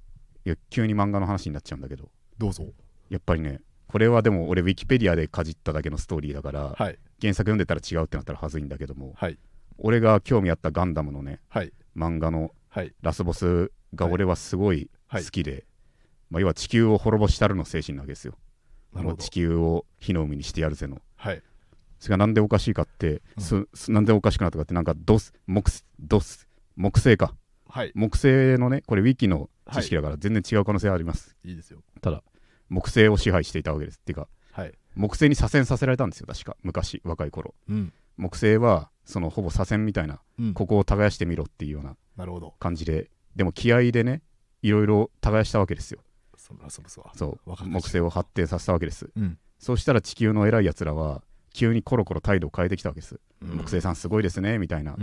[0.46, 2.66] いや急に漫画の話になっちゃうんだけどどうぞ。
[3.10, 6.98] やっぱりねこれはでも俺ウィキペディアでかじっただけのストーリーだから、はい。
[7.22, 9.38] 原作読んでたら違うってなったらはずいんだけどもはい。
[9.78, 11.72] 俺が興味あったガンダムのねはい。
[11.96, 12.94] 漫画のはい。
[13.02, 15.26] ラスボスが俺はすごい好はい。
[15.26, 15.66] きで、
[16.32, 18.36] まあ、要は地球を滅ぼしたるの精神なわけですよ。
[19.18, 21.02] 地球を火の海にしてやるぜの。
[21.16, 21.42] はい。
[22.00, 23.68] それがなんでおかしいかって、うん。
[23.94, 27.36] なんでおかしくなったかってなんかドス木ドス木星か。
[27.68, 27.92] はい。
[27.96, 31.80] 木星のねこれウィキの知識だから全然違う可能性あります、いいですよ。
[32.02, 32.24] ただ
[32.70, 34.00] 木星を支配していたわけです。
[34.00, 34.74] っていうかはい。
[34.96, 36.56] 木星に左遷させられたんですよ確か。
[36.64, 37.56] 昔若い頃。
[37.70, 37.94] うん。
[38.18, 40.54] 木星はそのほぼ左遷みたいなうん。
[40.54, 41.96] ここを耕してみろっていうような
[42.60, 43.10] 感じで。
[43.36, 44.22] でも気合でね
[44.62, 46.00] いろいろ耕したわけですよ。
[47.16, 47.52] そう。
[47.68, 49.10] 木星を発展させたわけです。
[49.16, 49.38] うん。
[49.60, 51.24] そうしたら地球の偉いやつらは
[51.54, 53.58] 急にコロコロ態度を変えてきたわけです、うん。
[53.58, 54.98] 木星さんすごいですねみたいな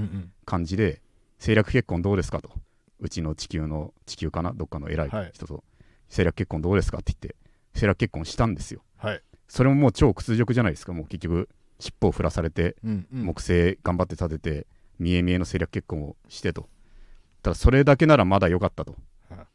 [0.44, 1.00] 感じで
[1.38, 2.50] 政略結婚どうですかと
[3.00, 4.52] うちの地球の地球かな？
[4.52, 5.30] どっかの偉いはい。
[5.32, 5.64] 人と、
[6.08, 7.36] 政略結婚どうですかって言って
[7.72, 8.82] 政略結婚したんですよ。
[8.96, 9.22] はい。
[9.48, 10.92] それももう超屈辱じゃないですか？
[10.92, 13.22] もう結局尻尾を振らされてうんうん。
[13.24, 14.66] 木星頑張って立てて
[14.98, 16.68] 見え見えの政略結婚をしてと。
[17.42, 18.96] ただそれだけならまだ良かったと。
[19.28, 19.46] はい。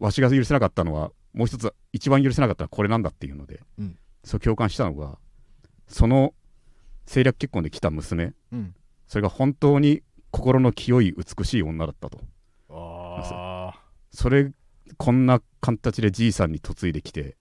[0.00, 3.98] わしが許せなかったのはもう一つ一番許せなかったのはこれなんだっていうので、うん。
[4.24, 5.18] そう共感したのが
[5.86, 6.34] その
[7.04, 8.32] 政略結婚で来た娘。
[8.52, 8.74] うん。
[9.06, 12.20] それが本当に心の清い美しい女だったと
[13.22, 13.74] あ
[14.10, 14.52] それ
[14.96, 17.36] こんな形でじいさんに嫁いできて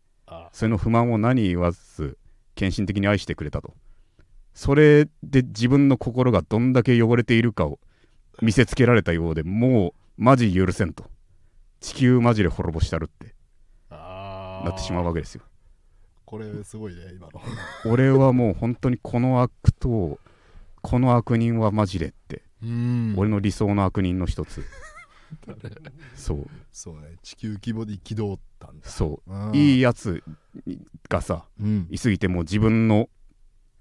[0.51, 2.17] それの不満を何言わず
[2.55, 3.73] 献身的に愛してくれたと。
[4.53, 7.79] それで自分の心がどんだけ汚れているかを
[8.41, 11.05] 見せつけられたようでもうマジ許せんと。
[11.79, 13.35] 地球マジで滅ぼしたるって。
[13.89, 15.43] なってしまうわけですよ。
[16.25, 17.41] これすごいね今の。
[17.85, 20.19] 俺はもう本当にこの悪と
[20.81, 23.13] この悪人はマジでって、うん。
[23.15, 24.63] 俺の理想の悪人の一つ
[26.15, 26.45] そう。
[26.71, 27.15] そうね。
[27.23, 28.87] 地球規模で憤ったんだ。
[28.87, 29.31] そう。
[29.31, 29.55] うん。
[29.55, 30.23] いいやつ
[31.09, 31.87] がさうん。
[31.89, 33.09] いすぎてもう自分の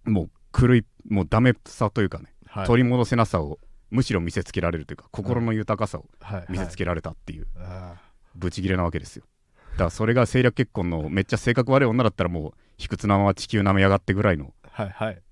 [0.05, 2.67] もう狂いもうダメさというかね、はい。
[2.67, 3.59] 取り戻せなさを
[3.91, 7.95] むしろ見せつけられるというか心の豊かさをはい見せつけられたっていうあ
[8.35, 9.25] ブチギレなわけですよ。
[9.73, 14.55] だからそれが政略結婚のめっちゃ性格悪い女だったらもう卑屈なまま地球舐めやがってぐらいの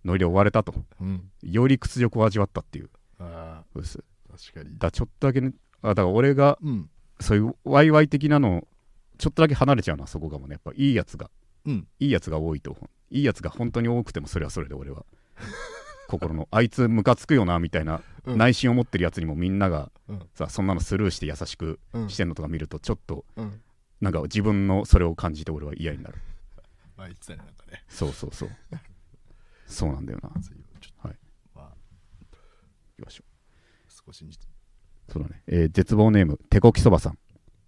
[0.04, 0.74] ノリで終われたと。
[1.00, 1.30] うん。
[1.42, 2.84] より屈辱を味わったっていう。
[2.84, 2.88] う
[4.30, 4.78] 確かに。
[4.78, 5.52] だちょっとだけね
[5.84, 6.90] あだから俺がうん。
[7.20, 8.66] そういうワイワイ的なの
[9.18, 10.54] ちょっとだけ離れちゃうのはそこかもね。
[10.54, 11.30] やっぱいいやつが。
[11.66, 11.86] うん。
[12.00, 12.76] いいやつが多いと
[13.10, 15.04] いいやつが本当に多くてもそれはそれで俺は。
[16.08, 16.48] 心の。
[16.50, 18.38] あいつムカつくよなみたいなうん。
[18.38, 20.28] 内心を持ってるやつにもみんながうん。
[20.34, 22.08] さそんなのスルーして優しくうん。
[22.08, 23.60] してんのとか見るとちょっとうん。
[24.00, 26.16] なんか自分のそれを感じて俺は嫌になる。
[26.96, 27.84] まあ言ってたねなんかね。
[27.88, 28.50] そうそうそう。
[29.66, 30.30] そうなんだよな。
[30.30, 31.16] はい。
[31.54, 31.72] まあ
[32.96, 33.24] きましょ
[34.06, 34.24] 少し
[35.12, 37.18] そうだね、えー絶望ネーム手こきそばさん。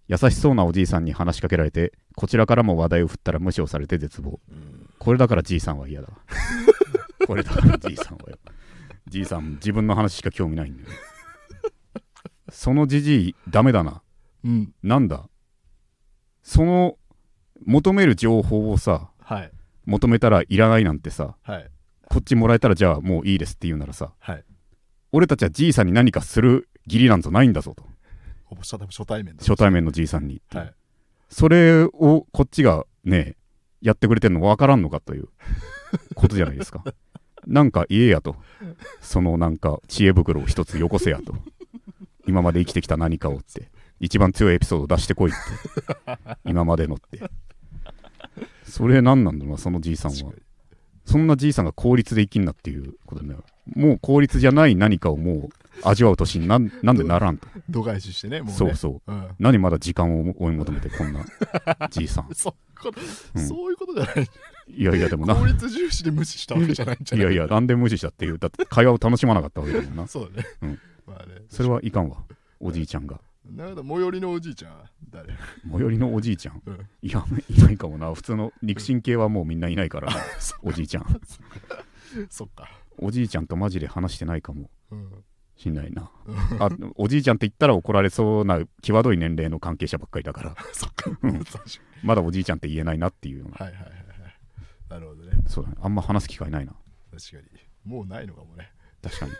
[0.07, 4.39] 優しそうなおじいさんに話しかけられてこちらからも話題を振ったら無視をされて絶望。
[4.49, 6.13] うんこれだからじいさんは嫌だわ。
[7.27, 8.37] これだからじいさんはよ。
[9.07, 10.89] じいさん自分の話しか興味ないんだよ。
[12.49, 14.01] そのじじいダメだな。
[14.43, 14.73] うん。
[14.83, 15.29] なんだ？
[16.43, 16.97] その
[17.65, 19.51] 求める情報をさはい。
[19.85, 21.69] 求めたらいらないなんてさはい。
[22.09, 24.43] こっちもらえたらじゃあもういいですって言うならさはい。
[25.11, 27.83] 俺たちはじいさんに何かする義理なんぞないんだぞと
[28.55, 30.73] 初初対面だ初対面のじいさんに、はい
[31.29, 33.35] それをこっちがね
[33.81, 35.27] やってくれてるの分からんのかという
[36.15, 36.83] ことじゃないですか
[37.45, 38.35] なんか言えやと。
[39.01, 41.33] そのなんか知恵袋を一つよこせやと。
[42.27, 43.69] 今まで生きてきた何かをって。
[43.99, 45.39] 一番強いエピソード出してこいって。
[46.45, 47.21] 今までのって。
[48.63, 50.33] それ何なんだろうな、そのじいさんは
[51.05, 53.35] そんなじいさんが効率で生きんなっていうことね。
[53.75, 55.49] もう効率じゃない何かをもう
[55.83, 57.47] 味わう年になんなんでならんと。
[57.69, 58.53] 度外視してね、もうね。
[58.53, 59.11] そうそう。
[59.11, 59.27] うん。
[59.39, 61.25] 何まだ時間を追い求めてこんな
[61.89, 62.29] じいさん。
[62.33, 62.55] そ
[63.35, 64.29] そういうことじゃない。
[64.69, 65.35] いやいやでもな。
[65.35, 68.39] 効率重視で無視したわけじゃないんじゃないいやいや、なんで無視したっていう。
[68.39, 70.07] だって会話を楽しまなかったわけだもんな。
[70.07, 70.47] そうだね。
[70.61, 71.41] うんまあね。
[71.49, 72.17] それはいかんわ。
[72.59, 73.19] おじいちゃんが。
[73.49, 75.33] なんだ、最寄りのおじいちゃんは誰？
[75.71, 76.61] 最寄りのおじいちゃん。
[76.65, 76.79] うん。
[77.01, 78.13] いや、いないかもな。
[78.13, 80.17] 普通の肉親系はもうみんないないから な。
[80.63, 81.21] おじいちゃん。
[82.29, 82.69] そっか。
[82.97, 85.11] おじいちゃんとマジで話してないかもうん。
[85.57, 86.09] しんないな。
[86.25, 91.11] うんあ、おじいちゃんって言ったら怒られそうな際どい年齢の関係者ばっかりだから、 そっか。
[92.03, 93.55] まだおじいちゃんって言えないなっていうような。
[93.65, 93.99] はいはいはいはい。
[94.89, 95.37] なるほどね。
[95.47, 95.77] そうだね。
[95.81, 96.73] あんま話す機会ないな。
[97.11, 97.49] 確か
[97.85, 97.91] に。
[97.91, 98.71] もうないのかもね。
[99.01, 99.31] 確かに。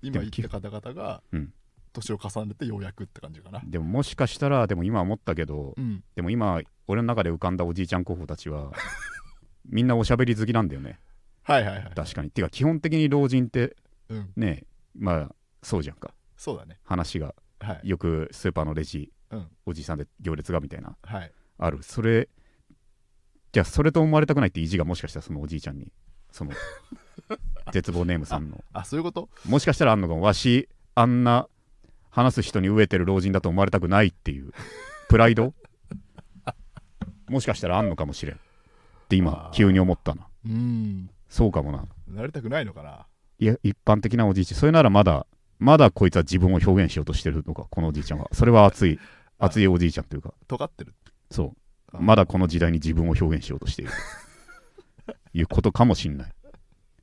[0.02, 1.52] 今言った方々がうん、
[1.92, 3.60] 年を重ねてようやくって感じかな。
[3.64, 6.02] でももしかしたら、でも今思ったけど、うん。
[6.14, 8.72] でも今、俺の中で浮かんだおじいちゃん候補たちは、
[9.68, 10.98] みんなおしゃべり好きなんだよね。
[11.42, 11.94] はいはいはい。
[11.94, 12.30] 確かに。
[12.30, 13.76] てか、基本的に老人って
[14.08, 14.32] うん。
[14.36, 16.14] ね、まあ、そうじゃんか。
[16.36, 16.78] そうだね。
[16.84, 17.88] 話が、はい。
[17.88, 19.48] よくスーパーのレジ、うん。
[19.66, 21.32] おじいさんで行列がみたいな、はい。
[21.58, 21.82] ある。
[21.82, 22.28] それ、
[23.52, 25.92] じゃあ、それと思われたくないって意地がもしかしたらそのおじいちゃんに、
[26.30, 26.52] その、
[27.72, 29.28] 絶望ネームさんの、あ、そういうこと？
[29.46, 31.48] もしかしたらあんのかも、わし、あんな
[32.10, 34.52] 話す人に飢えてる老人だと思われたくないっていう、
[35.08, 35.52] プライド？
[37.28, 38.36] もしかしたらあんのかもしれん。
[38.36, 38.38] っ
[39.08, 40.28] て今急に思ったな。
[40.46, 41.10] うん。
[41.28, 41.84] そうかもな。
[42.08, 43.06] なりたくないのかな
[43.40, 45.26] 一般的なおじいちゃん、それならまだ、
[45.58, 48.28] まだこいつは自分を表現しようとしてるのか、このおじいちゃんは。
[48.32, 48.98] それは熱い、
[49.38, 50.94] あ熱いおじいちゃんというか、尖ってる。
[51.30, 51.54] そ
[51.92, 51.96] う。
[51.96, 53.90] あまだこの時代に自分を表現しようとしている
[55.06, 56.32] ということかもしんない。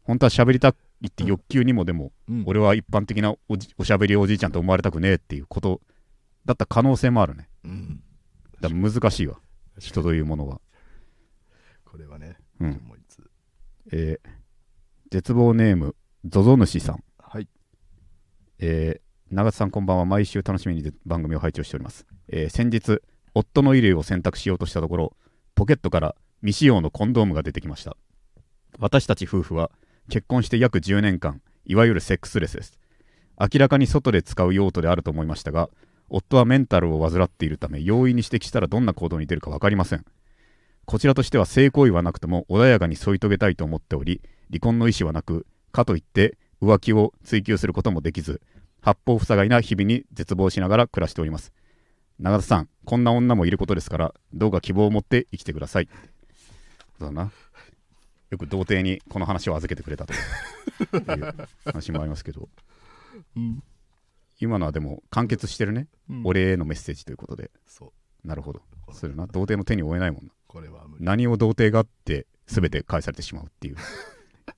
[0.03, 0.69] 本当は喋りた
[1.01, 2.43] いって欲求にもでも、うん。
[2.45, 5.81] 俺は一般的なおじおしゃべりおじいちゃんと思われたくねえっていうこと
[6.45, 7.49] だった可能性もあるね。
[7.65, 8.03] うん。
[8.61, 9.39] だ難しいわ、
[9.79, 10.61] 人というものは。
[11.83, 12.81] これはね、うん。
[13.91, 14.29] えー
[15.09, 15.95] 絶望ネーム、
[16.29, 17.03] ゾゾ主さん。
[17.19, 17.47] はい。
[18.59, 20.05] えー長津さんこんばんは。
[20.05, 23.01] 毎週楽しみに番組を拝聴しております、えー先日
[23.33, 25.13] 夫の衣類を選択しようとしたところ
[25.55, 27.95] ポケットから未使用のコンドームが出てきました。
[28.77, 29.71] 私たち夫婦は
[30.09, 32.77] 結婚して約10年間いわゆるセックスレスです。
[33.39, 35.69] 明らかに外で使う用途であると思いましたが
[36.09, 40.03] 夫はメンタルを患っているため容易に指摘したらどんな行動に出るか分かりません。
[40.85, 48.41] こちらとしては性行為はなくとも穏やかに添い遂げたいと思っており離婚の意思はなくかといって浮気を追求することもできず
[48.81, 51.53] 八方塞がいな日々に絶望しながら暮らしております。
[52.19, 55.89] 永田さんこんな女もいることですからどうか希望を持って生きてください。
[56.99, 57.31] そうだな。
[58.29, 62.49] よく童貞にこの話を預けてくれたという 話もありますけど。
[63.35, 63.63] うん。
[64.39, 66.21] 今のはでも完結してるね、うん。
[66.25, 67.51] お礼へのメッセージということで。
[68.23, 68.61] なるほど。
[68.91, 69.27] するな。
[69.27, 70.31] 童貞の手に負えないもんな。
[70.47, 71.05] これは無理。
[71.05, 73.77] 何を童貞があって全て返されてしまうっていう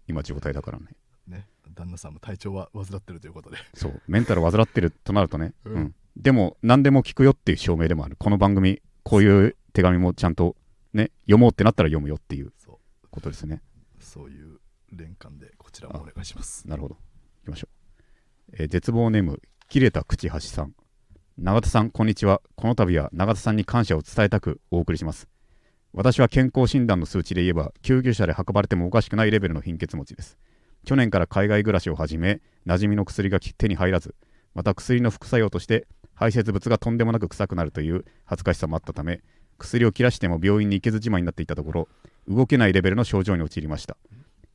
[0.10, 0.88] 今状態だからね。
[1.28, 1.48] ね。
[1.76, 3.58] 旦那さんも体調は患ってるということで。
[3.76, 4.02] そう。
[4.08, 5.74] メンタル患ってるとなるとね、うん。
[5.74, 5.96] うん。
[6.18, 8.16] でも何でも聞くよっていう証明でもある。
[8.18, 10.56] この番組こういう手紙もちゃんと
[10.94, 12.52] ね読もうってなったら読むよっていう。
[13.12, 13.62] ことですね。
[14.00, 14.60] そういう
[14.92, 16.68] 連関でこちらもお願いします。
[16.68, 16.96] なるほど。
[17.44, 17.68] いきましょ
[18.52, 20.74] う、えー絶望ネーム切れた口橋さん。
[21.38, 22.42] 永田さんこんにちは。
[22.56, 25.28] この度は永田さんに感謝を伝えたくお送りします
[25.94, 30.38] 私は健康診断の数値で言えば救急車で運ばれてもおかしくないレベルの貧血持ちです。
[30.86, 34.16] 去年から海外暮らしを始め馴染みの薬が手に入らず
[34.54, 39.22] また薬の副作用として排泄物がとんでもなく臭くなるという恥ずかしさもあったため
[39.58, 41.88] 薬を切らしても病院に行けずじまいになっていたところ
[42.28, 43.98] 動けないレベルの症状に陥りました。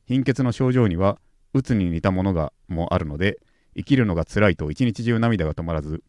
[0.05, 1.19] 貧血の症状には
[1.53, 3.39] うつに似たものがもあるので
[3.75, 6.01] 生きるのが辛いと一日中涙が止まらず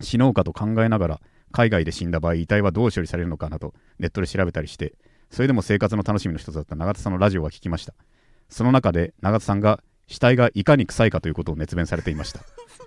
[0.00, 1.20] 死のうかと考えながら
[1.52, 4.94] 海外で死んだ場合遺体はどう処理されるのかなとネットで調べたりして
[5.32, 7.94] それでも生活の楽しみの一つだった永田さんのラジオは聞きました。
[8.50, 12.40] その中で永田さんが死体がいかに臭いかということを熱弁されていました。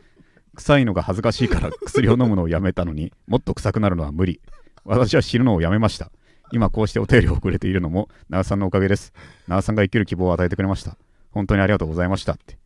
[0.54, 4.41] 臭いのが恥ずかしいから薬を飲むのをやめたのにもっと臭くなるのは無理。
[4.84, 6.12] 私は死ぬのをやめました。
[6.51, 9.12] 今こうしてお便りを送れているのも長田さんのおかげです。
[9.47, 10.97] 長田さんが生きる希望を与えてくれました。
[11.32, 12.60] 本当にありがとうございましたって。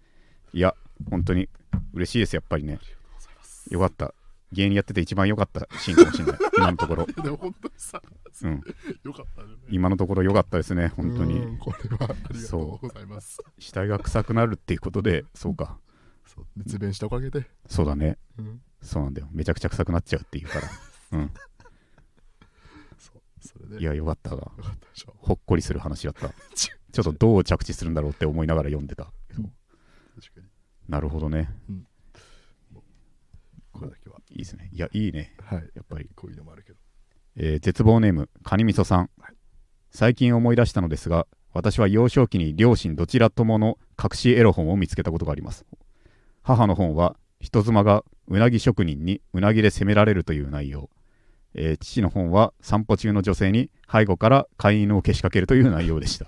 [0.51, 0.75] いや
[1.09, 1.47] 本当に
[1.93, 2.79] 嬉しいですやっぱりね。
[3.69, 4.13] よかった。
[4.51, 6.37] 芸人やってて一番良かったシーンかもしれない。
[6.57, 7.05] 今のところ。
[7.05, 8.01] でも本当にさ、
[8.43, 8.61] うん。
[9.03, 9.49] よかったね。
[9.69, 13.39] 今のところ良かったですね本当うにんこれはありがとうございます。
[13.59, 15.79] 死体が臭くなるっていうことでそうか。
[16.25, 17.49] そう熱弁したおかげで。
[17.67, 18.17] そうだね。
[18.37, 18.61] うん。
[18.81, 19.29] そうなんだよ。
[19.31, 20.69] めちゃくちゃ臭くなっちゃうっていうから。
[21.19, 21.21] う。
[21.21, 21.31] ん
[23.79, 24.51] いやよかったわ。
[24.57, 25.13] よかったでしょ。
[25.17, 26.29] ほっこりする話だった。
[26.91, 29.11] ちょっとどう着地するんだろうって思いながら読んでた、
[30.87, 31.49] なるほどね
[33.79, 34.17] これだけは。
[34.29, 34.69] いいですね。
[34.71, 35.35] いやいいね。
[35.41, 35.69] はい。
[35.73, 36.77] やっぱり、こういうのもあるけど。
[37.37, 39.35] えー絶望ネームカニみそさん、はい。
[39.91, 45.65] 最近思い出したのですが私は幼少期に両親どちらともの隠しエロ本を見つけたことがあります。
[46.43, 50.89] 母の本は人妻がうなぎ職人にうなぎで責められるという内容、
[51.55, 56.27] えー父の本は散歩中の女性に背後から飼い犬をけしかけるという内容でした。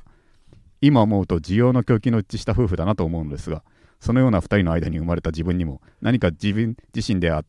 [0.82, 3.64] 今思うと需要の供給の一致した夫婦だなと思うのですが
[4.02, 7.46] そのような2人の間に生まれた自分にも何か自分自身では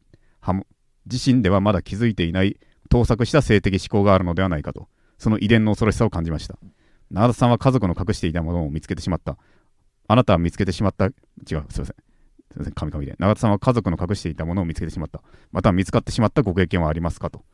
[1.07, 4.87] 自身ではまだ気づいていない盗作した性的思考があるのではないかと
[5.19, 6.57] その遺伝の恐ろしさを感じました
[7.11, 9.37] 永田さんは家族の隠していたものを見つけてしまった
[10.07, 11.15] あなたは見つけてしまった違う
[11.47, 11.87] すいません
[12.53, 13.17] すいません、神々で。
[13.19, 15.23] 永田さんは家族の隠していたものを見つけてしまった。
[15.53, 17.39] または見つかってしまったご経験はありますかと。
[17.39, 17.45] いう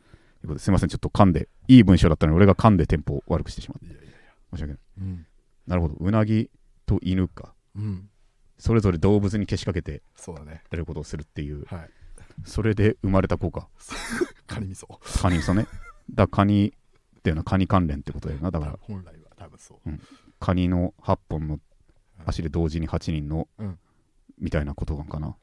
[0.43, 3.87] ことですいません、ちょっと噛んで、いい文章だったのに俺が噛んでテンポを悪くしてしまった。
[3.87, 4.13] いやいやいや
[4.53, 4.81] 申し訳ない。
[4.99, 5.27] うん
[5.69, 5.97] なるほど。
[6.01, 6.51] うなぎ
[6.85, 7.55] と犬か。
[7.77, 8.11] うん
[8.59, 11.65] それぞれ動物にけしかけてそうだねやることをするっていう。
[11.67, 11.91] はい
[12.45, 13.69] それで生まれた子か。
[14.47, 14.87] カニ味噌
[15.21, 15.67] カニそね。
[16.11, 16.69] だカニ
[17.19, 18.51] っていうのはカニ関連ってことだよな。
[18.51, 19.91] だから、本来は多分そう
[20.39, 21.59] カニの8本の
[22.25, 23.79] 足で同時に8人の、うん
[24.41, 25.37] みたいなことなんかな。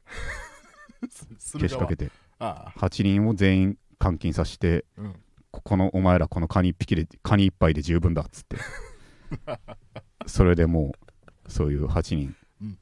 [1.38, 2.12] すけしかけてて。
[2.40, 5.16] ああ8人を全員監禁させて、うん
[5.52, 8.58] ここのお前らこのカニ1匹でカニ1杯で十分だっつって
[10.28, 10.94] それでも
[11.48, 12.36] うそういう8人うん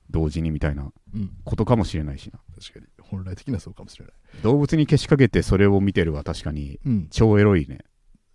[0.10, 1.32] 同時にみたいなうん。
[1.44, 2.40] ことかもしれないしな。
[2.60, 2.86] 確かに。
[3.02, 4.14] 本来的にはそうかもしれない。
[4.44, 7.08] 動物にけしかけてそれを見てるは確かにうん。
[7.10, 7.80] 超エロいね。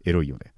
[0.05, 0.53] エロいよね。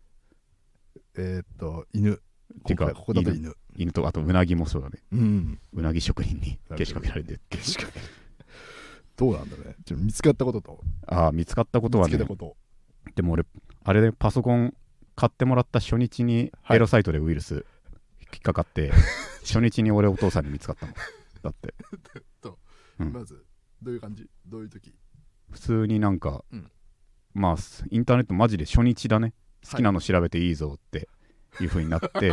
[1.16, 2.20] えーっと犬。
[2.66, 3.54] てかこここだと犬。
[3.76, 3.92] 犬。
[3.92, 5.00] とあとうなぎもそうだね。
[5.12, 5.60] うん。
[5.72, 7.38] うなぎ職人にけしかけられて。
[7.48, 8.00] けしかけ
[9.16, 9.76] どうなんだろうね。
[9.84, 10.80] ちょっと見つかったことと。
[11.06, 12.18] ああ見つかったことはね。
[12.24, 12.56] こと。
[13.14, 13.44] でも俺
[13.84, 14.74] あれでパソコン
[15.14, 16.76] 買ってもらった初日にはい。
[16.76, 17.66] エロサイトでウイルス
[18.32, 18.92] 引っかかって、
[19.42, 20.92] 初日に俺お父さんに見つかったの
[21.42, 21.74] だって。
[23.00, 23.12] うん。
[23.12, 23.44] まず
[23.82, 24.28] どういう感じ？
[24.46, 24.94] どういう時？
[25.50, 26.70] 普通になんか、うん。
[27.32, 29.32] まあすインターネットマジで初日だね。
[29.68, 31.08] 好きなの調べていいぞって
[31.60, 31.64] い。
[31.64, 32.30] う風になって、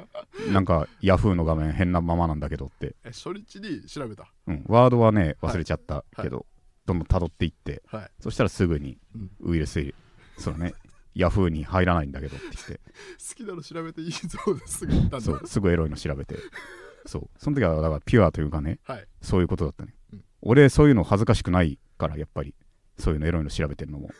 [0.52, 4.32] なんかヤフーの画面変なままなんだけどって、え初日に調べた？
[4.46, 5.54] うん、ワードはねはい。
[5.54, 6.46] 忘れちゃったけど、
[6.86, 8.10] どんどん辿っていってはい。
[8.20, 9.30] そしたらすぐにうん。
[9.40, 9.94] ウイルス
[10.38, 10.74] そうだね
[11.20, 12.80] ヤフーに入らないんだけどって言って。
[13.28, 15.20] 好きなの調べていいぞですぐ言ったんだ。
[15.20, 16.36] そうすぐエロいの調べて。
[17.06, 17.30] そう。
[17.38, 18.80] その時はだからピュアというかね。
[18.84, 19.06] はい。
[19.20, 20.24] そういうことだったね、うん。
[20.42, 22.54] 俺そういうの恥ずかしくないからやっぱり
[22.98, 24.10] そういうのエロいの調べてるのも。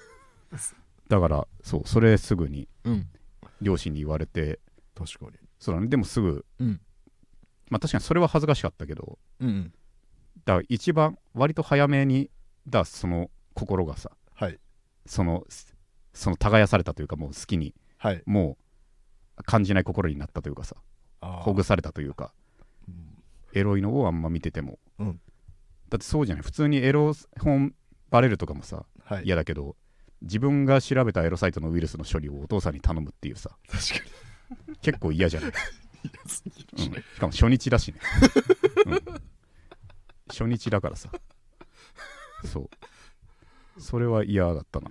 [1.09, 3.09] だからそうそれすぐにうん。
[3.61, 4.61] 両親に言われて。
[4.95, 5.39] 確かに。
[5.59, 5.89] そうだね。
[5.89, 6.81] でもすぐうん。
[7.71, 9.73] まあ確かにそれは恥ずかしかったけどうん
[10.45, 12.31] だから一番割と早めに
[12.67, 14.59] だその心がさはい。
[15.07, 15.45] その
[16.12, 18.23] その耕されたというかもう好きにはい。
[18.27, 18.57] も
[19.38, 20.77] う感じない心になったというかさ
[21.20, 22.33] ほぐされたというか
[22.88, 23.23] うん。
[23.53, 25.20] エロいのをあんま見てても、うん。
[25.88, 26.44] だってそうじゃない。
[26.44, 27.75] 普通にエロ本
[28.11, 29.25] バレるとかもさはい。
[29.25, 29.77] 嫌だけど
[30.23, 34.05] 自分が調べたエロサイトのウイルスの処理をお父さんに頼むっていうさ確か
[34.68, 34.77] に。
[34.83, 35.53] 結構嫌じゃない、
[36.73, 38.01] うん、しかも初日だしね、
[38.87, 39.01] うん。
[40.29, 41.09] 初日だからさ。
[42.44, 42.68] そ
[43.77, 43.81] う。
[43.81, 44.90] それは嫌だったな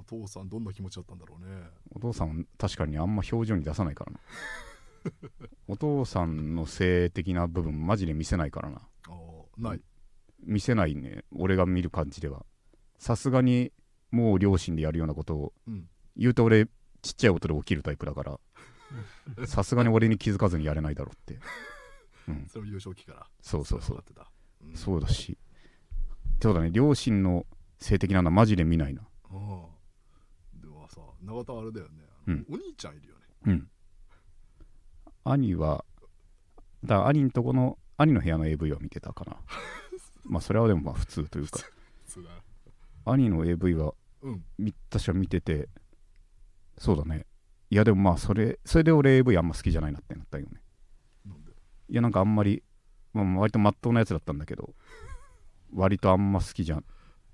[0.00, 1.68] お父さんどんな気持ちだったんだろうね。
[1.94, 4.20] お父さんは確かにあんま表情に出さないからな。
[5.68, 8.76] お父さんの性的な部分マジで見せないからな。
[9.08, 9.12] あ
[9.58, 9.80] あない。
[10.42, 11.24] 見せないね。
[11.32, 12.44] 俺が見る感じでは。
[12.98, 13.72] さすがに
[14.10, 15.88] もう両親でやるようなことをうん。
[16.16, 16.66] 言うと俺
[17.02, 18.40] ちっちゃい音で起きるタイプだから
[19.46, 21.40] さすがに俺に気づかずにやれないだろうって、
[22.28, 23.26] うん、 それを幼少期から。
[23.40, 24.04] そうそうそう。
[24.74, 25.38] そうだし
[26.40, 27.46] そうだね両親の
[27.78, 29.02] 性的なのはマジで見ないな
[31.22, 31.92] 永田あれだよね、
[32.28, 32.46] うん。
[32.50, 33.20] お兄ちゃんいるよね。
[33.46, 33.68] うん。
[35.24, 35.84] 兄は
[36.84, 39.36] だから兄のとこの兄の部屋の AV は見てたかな。
[40.24, 41.60] まあそれはでもまあ普通というか。
[43.04, 44.44] 兄の AV はうん。
[44.58, 45.68] み確か見てて
[46.78, 47.26] そうだね。
[47.70, 50.62] いやでもまあそれそれで俺 AV あんま好きじゃないなってなったよね。
[51.88, 52.62] いやなんかあんまり、
[53.12, 54.74] まあ、割とまっとうなやつだったんだけど
[55.74, 56.84] 割とあんま好きじゃん。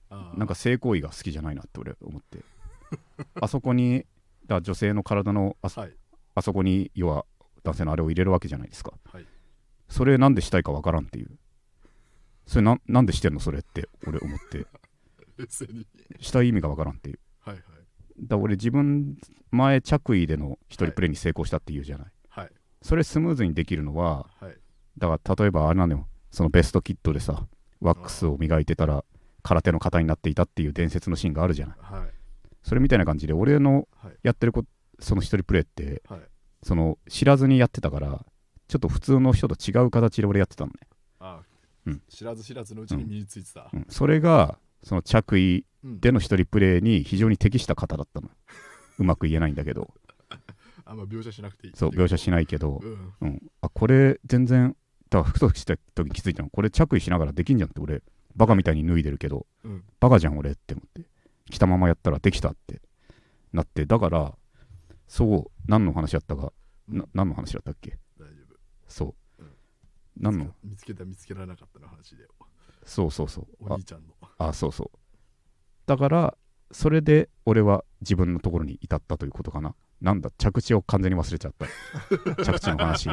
[0.08, 2.44] なんか性行為が好きじゃないなって俺思って
[3.40, 4.04] あそこに
[4.46, 5.92] だ女性の体のあそ,、はい。
[6.34, 7.24] あそこに要は
[7.62, 8.92] 男性のあれを入れるわけじゃないですか。
[9.12, 9.26] はい。
[9.88, 11.38] それなんでしたいかわからんっていう。
[12.46, 13.40] それななんでしてんの？
[13.40, 14.66] それって俺思って。
[16.20, 17.18] したい意味がわからんっていう。
[17.40, 17.64] はいはい。
[18.20, 19.18] だから俺自分
[19.50, 22.50] 前着衣での一人プレイに成功したっていうじゃない、はい。
[22.82, 24.56] それスムーズにできるのははい。
[24.98, 27.46] だから例えばあれなのよそのベストキットでさ
[27.80, 29.04] ワックスを磨いてたら
[29.42, 31.76] 空手の型になっていたっていう伝説のシーンがあるじゃない。
[31.80, 32.15] はい
[32.66, 34.16] それみたいな感じで俺のはい。
[34.24, 34.64] やってるこ
[34.98, 36.20] その一人プレイってはい。
[36.64, 38.26] その知らずにやってたから
[38.66, 40.74] ちょっと普通の人と違う形で俺やってたのね、
[41.20, 41.46] ああ、
[41.86, 42.02] うん。
[42.08, 43.70] 知らず知らずのうちに身についてた。
[43.72, 46.00] うん、それがその着衣うん。
[46.00, 48.28] での一人プレイに非常に適した方だったの。
[48.98, 49.94] うまく言えないんだけど。
[50.84, 51.72] あんま描写しなくていい。
[51.76, 53.14] そう描写しないけど、うん。
[53.20, 54.76] うん、あこれ全然
[55.10, 56.50] だから服装した時気づいたの。
[56.50, 58.02] これ着衣しながらできんじゃんって俺
[58.34, 59.84] バカみたいに脱いでるけどうん。
[60.00, 61.08] バカじゃん俺って思って
[61.50, 62.80] 着たままやったらできたって
[63.52, 64.34] なってだから
[65.08, 66.52] そう何の話だったか
[66.88, 67.98] な何の話だったっけ？
[68.18, 68.56] 大丈夫。
[68.86, 69.52] そう、うん。
[70.16, 70.54] 何の？
[70.62, 72.26] 見つけた見つけられなかったの話で。
[72.84, 73.46] そうそうそう。
[73.60, 74.14] お兄ちゃんの。
[74.20, 74.98] ああそうそう。
[75.86, 76.36] だから
[76.72, 79.74] それで俺は自分のところに至ったということかな。
[80.00, 81.66] なんだ着地を完全に忘れちゃった。
[82.44, 83.08] 着地の話。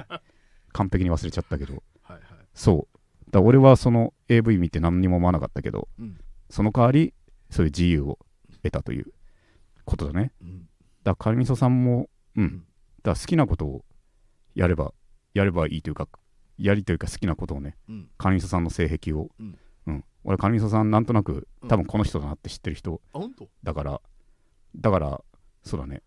[0.72, 1.84] 完璧に忘れちゃったけど。
[2.02, 2.24] はいはい。
[2.54, 3.32] そう。
[3.32, 6.20] だ俺はその AV 見て何にも思わなかったけどうん。
[6.50, 7.14] その代わり
[7.54, 8.20] そういう自由を
[8.64, 9.14] 得たという
[9.86, 10.32] ことだね。
[10.41, 10.60] うん。
[10.60, 10.70] だか
[11.12, 12.64] らカルミソさんもうん、ん。
[13.04, 13.86] だ好きなことを
[14.56, 14.93] やれば
[15.34, 16.08] やればいいというか
[16.58, 18.10] やりというか好きなことをねうん。
[18.18, 20.04] カルミソさんの性癖をうん、うん。
[20.24, 21.70] 俺カルミソさんなんとなくうん。
[21.70, 23.01] 多分この人だなって知ってる人
[23.64, 24.01] だから
[24.76, 25.22] だから
[25.64, 26.01] そうだね。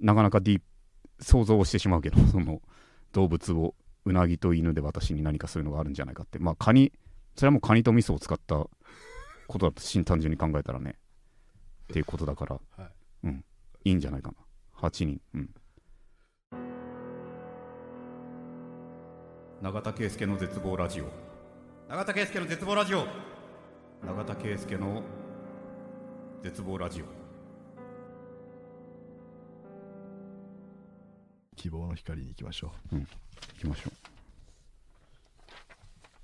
[0.00, 0.64] なかなかディープ
[1.24, 2.60] 想像をしてしまうけど その
[3.12, 6.38] 動物をうなぎと犬で私に何かそういうのがあるんじゃないかって。
[6.38, 6.92] まあカニ
[7.34, 8.66] それはもうカニと味噌を使った
[9.46, 10.96] ことだと新単純に考えたらね。
[11.84, 12.60] っていうことだから。
[12.76, 12.90] はい。
[13.84, 14.88] いいんじゃないかな。
[14.88, 15.20] 8人。
[15.34, 15.50] うん。
[19.62, 21.06] 永田圭介の絶望ラジオ。
[21.88, 23.06] 永田圭介の絶望ラジオ。
[24.04, 25.02] 永田圭介の
[26.42, 27.04] 絶望ラジオ。
[31.56, 33.06] 希望の光に行きましょ行
[33.58, 33.90] きましょ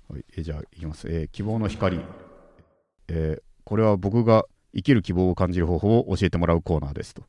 [0.09, 0.13] う。
[0.13, 1.07] はい、えじゃあ行きます。
[1.09, 1.99] えー希望の光、
[3.07, 4.43] えーこれは僕が
[4.75, 7.23] 生きる希望を感じる方法を教えてもらうコーナーですと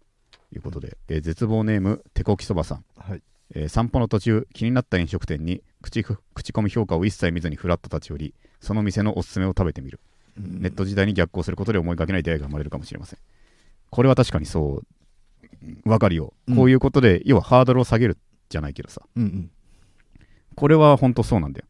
[0.53, 2.83] いうことで、えー絶望ネームてこきそばさん、う。
[2.97, 3.23] はい。
[3.55, 10.01] えー散歩の途中気になった飲食店に口ふ口コミ評価を一切見ずにフラッと立ち寄りその店のおすすめを食べてみる
[10.37, 13.19] ネット時代に逆行することで思いがけない出会いが生まれるかもしれません
[13.91, 18.19] これは確かにそうわかるよ、うんこういうことで要はハードルを下げる
[18.49, 19.51] じゃないけどさうんうん。
[20.57, 21.67] これは本当そうなんだよ。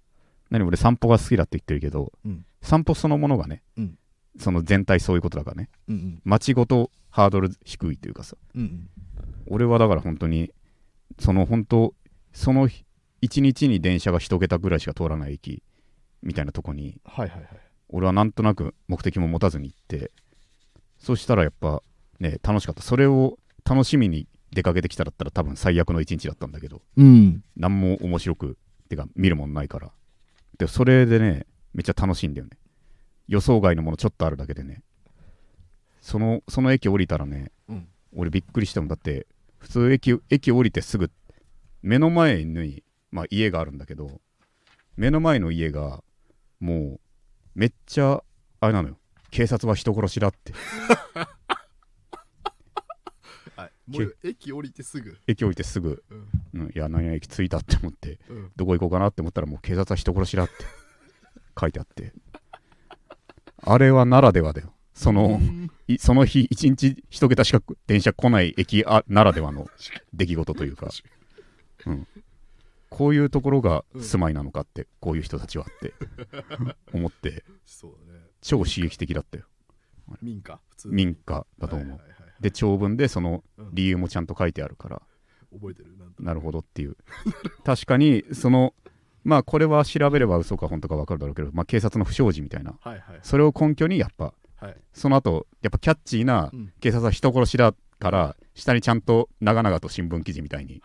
[0.51, 3.99] 何俺散歩が好きだって言ってるけど、うん散歩そのものがね、うん
[4.37, 6.23] その全体そういうことだからね、うんうん。
[6.25, 8.89] 街ごとハードル低いというかさ、うんうん。
[9.47, 10.51] 俺はだから本当に、
[11.21, 11.95] その本当、
[12.33, 12.69] その
[13.21, 15.63] 一日に電車が一桁ぐらいしか通らない駅
[16.21, 17.49] みたいなとこに、はいはいはい。
[17.91, 20.11] 俺はなんとなく目的も持たずに行って、
[20.99, 21.81] そしたらやっぱ
[22.19, 22.83] ね、楽しかった。
[22.83, 27.45] それを楽しみに出かけてきただったら多分最悪の一日だったんだけど、うん。
[27.57, 28.59] 何も面白く
[28.89, 29.93] てか見るもんないから
[30.59, 32.57] でそれでねめっちゃ楽しいんだよね
[33.29, 34.83] 予想外のものちょっとあるだけでね
[36.01, 37.89] そのその駅降りたらねうん。
[38.17, 39.27] 俺びっくりしたもんだって
[39.59, 41.11] 普通駅駅降りてすぐ
[41.83, 44.21] 目の前に、まあ、家があるんだけど
[44.97, 46.05] 目の前の家が
[46.61, 47.01] もう
[47.55, 48.23] めっちゃ
[48.61, 48.99] あれなのよ
[49.31, 50.53] 警察は人殺しだって
[53.57, 53.73] はい。
[53.87, 55.17] もう駅降りてすぐ。
[55.27, 56.61] 駅降りてすぐ、うん。
[56.63, 58.53] うん、いや何々駅着いたって思ってうん。
[58.57, 60.53] どこ行こうかなって思ったらもう警察は人殺しだって
[61.59, 62.13] 書いてあって。
[63.63, 64.73] あれはならではだよ。
[64.95, 65.41] その
[65.89, 69.67] いその日一日一桁しか電車来ない駅あならではの
[70.13, 70.89] 出来事というか、
[71.87, 72.07] うん、
[72.95, 75.95] こういうところが住まいなのかって、こういう人たちはって
[76.95, 77.45] 思って。
[77.67, 78.21] そうだね。
[78.41, 79.47] 超刺激的だったよ。
[80.23, 80.61] 民家。
[80.69, 80.89] 普通。
[80.89, 83.71] 民家だと思う、はいはいはいで長文でそのうん。
[83.73, 85.03] 理由もちゃんと書いてあるから、
[85.53, 86.97] 覚えてるなんとなるほどっていう。
[87.65, 88.75] 確かにその
[89.25, 92.75] まあこれは調べれば嘘か本当か分かるだろうけど、まあ、警察の不祥事みたいな。
[92.81, 93.19] はいはい。
[93.23, 94.77] それを根拠にやっぱはい。
[94.93, 96.73] その後やっぱキャッチーなうん。
[96.81, 100.83] 警察は人殺しだから下にちゃんと長々と新聞記事みたいに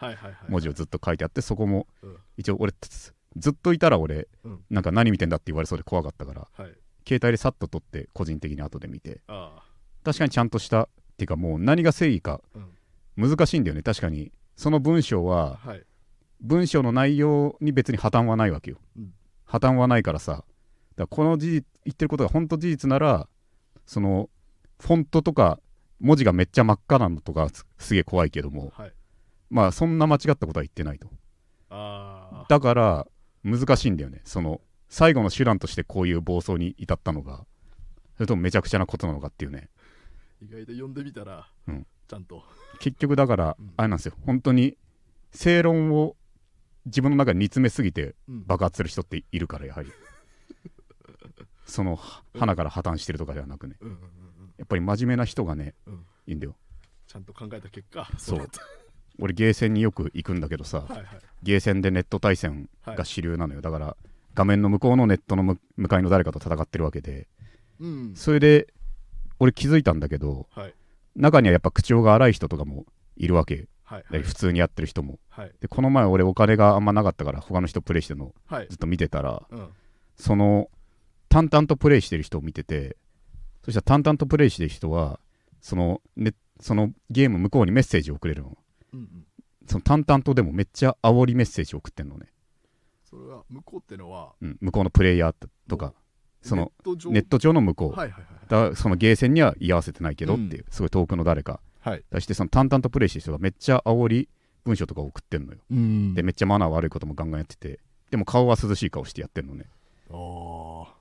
[0.48, 2.18] 文字をずっと書いてあってそこもうん。
[2.38, 4.60] 一応俺つずっといたら俺うん。
[4.70, 6.74] なんか何見てんだって言われそうで怖かったからはい。
[7.08, 9.64] 携帯でさっと撮って個人的に後で見てあ
[10.04, 10.88] 確かにちゃんとしたっ
[11.18, 12.40] ていうかもう何が正義か
[13.18, 14.32] 難しいんだよね確かに。
[14.56, 15.84] その文章ははい
[16.42, 19.14] 文章の内容に別に破綻はないわけよ、うん。
[19.46, 20.32] 破綻はないからさ。
[20.34, 20.46] だか
[20.98, 23.28] らこの事実言ってることが本当事実なら
[23.86, 24.30] その
[24.80, 25.60] フォントとか
[26.00, 28.72] 文字がめっちゃ真っ赤なのとかすすげえ怖いけども。
[28.76, 28.94] はい。
[29.50, 31.10] まあそんな間違ったことは言ってないと。
[32.50, 33.08] だから
[33.44, 34.22] 難しいんだよね。
[34.24, 37.46] その最後の手段としてこういう暴走に至ったのが。
[38.16, 39.70] それともめちゃくちゃなことなのかっていうね。
[40.42, 41.88] 意外と読んでみたらうん。
[42.08, 42.44] ちゃんと。
[42.80, 43.74] 結局だからうん。
[43.78, 44.14] あれなんですよ。
[44.26, 44.78] 本当に
[45.32, 46.16] 正論を
[46.90, 48.46] 自分の中に煮詰めすぎてうん。
[48.46, 49.92] 爆発する人っているからやはり。
[51.66, 53.76] そのは花から破綻してるとかではなくね。
[54.58, 56.06] やっぱり真面目な人がねうん。
[56.28, 56.56] いいんだよ。
[57.08, 58.48] ちゃんと考えた結果そう。
[59.20, 61.08] 俺ゲーセンによく行くんだけどさはいはい。
[61.44, 63.62] ゲーセンでネット対戦が主流なのよ。
[63.62, 63.98] だから
[64.34, 67.28] 画面の向こうのネットの向向かいの誰かと戦ってるわけで。
[67.80, 68.16] うん。
[68.16, 68.74] それで
[69.40, 70.74] 俺気づいたんだけどはい。
[71.16, 72.86] 中にはやっぱ口調が荒い人とかも
[73.18, 74.04] いるわけはい。
[74.12, 75.18] で普通にやってる人も。
[75.30, 75.52] はい。
[75.60, 78.36] でこの前俺お金があんまなかったから他の人プレイしてるの。
[78.46, 78.68] はい。
[78.70, 79.70] ずっと見てたらうん。
[80.16, 80.70] その
[81.28, 82.98] 淡々とプレイしてる人を見てて
[83.66, 85.20] そしたら淡々とプレイしてる人は
[85.60, 88.58] その,、ね、そのゲーム向こうにメッセージを送れるの。
[88.94, 89.26] うんうん。
[89.66, 92.28] その淡々とでもめっちゃ煽りメッセージを送ってんのね、
[93.10, 95.36] それは向こうってのはうん、向こうのプレイヤー
[95.68, 95.94] とか
[96.42, 96.72] その
[97.12, 97.54] ネット上？
[97.54, 102.04] の向こう、はいはいはいだそのゲーセンには居合わせてないけどっていう、すごい遠くの誰かはい。
[102.12, 104.30] 出してその淡々とプレイしてる人がめっちゃ煽り
[104.66, 105.60] 文章とか送ってんのよ。
[105.72, 106.14] うん。
[106.14, 107.80] でめっちゃマナー悪いこともガンガンやってて。
[108.12, 109.66] でも顔は涼しい顔してやってんのね。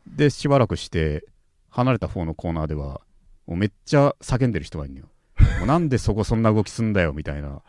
[0.06, 1.24] でしばらくして
[1.70, 3.00] 離れた方のコーナーでは
[3.46, 5.06] もうめっちゃ叫んでる人がいるのよ。
[5.60, 7.62] もうなんでそこそんな動きすんだよみたいな。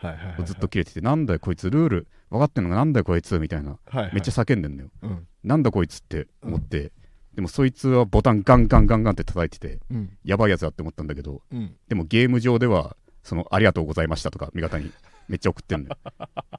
[0.44, 3.72] ずっと切れててなんだよこいつルール分かってんのがなんだよこいつみたいな。
[3.86, 4.90] はいはいめっちゃ叫んでんのよ。
[5.02, 5.28] うん。
[5.44, 6.92] なんだこいつって思って、
[7.40, 10.18] でもそいつはボタンガンガンガンガンって叩いててうん。
[10.26, 11.74] やばいやつだって思ったんだけどうん。
[11.88, 14.92] でもゲーム上ではそのありがとうございましたとか味方に
[15.30, 15.98] めっちゃ送ってんのよ。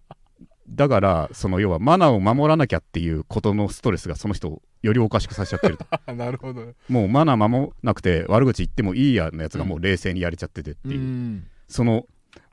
[0.70, 5.84] だからその要はマナーを守らなきゃっていうことのストレスがその人をよりおかしくさせちゃってると。
[5.90, 6.72] あ なるほど。
[6.88, 11.46] もうマナー守らなくて悪口言ってもいいやのやつがもう冷静にやれちゃっててっていう、ん。
[11.68, 12.06] その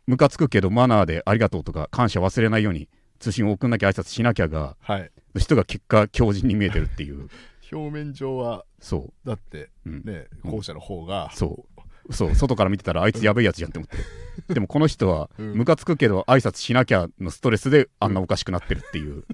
[0.05, 5.11] ムカつくけどマナーでありがとうとか感謝忘れないように通信を送んなきゃ挨拶しなきゃがはい。
[5.33, 7.29] の人が結果強靭に見えてるっていう
[7.71, 11.65] 表面上はそだってう、うん、ね後者の方がそ
[12.09, 12.13] う。
[12.13, 12.35] そう。
[12.35, 13.97] 外から見てたらあいつやべえやつじゃんって思って
[14.53, 15.53] でもこの人はうん。
[15.53, 19.25] ムカつくけど挨拶しなきゃのストレスであんなおかしくなってるっていう、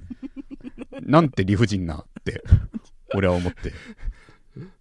[1.02, 2.42] なんて理不尽なって
[3.14, 3.72] 俺は思って。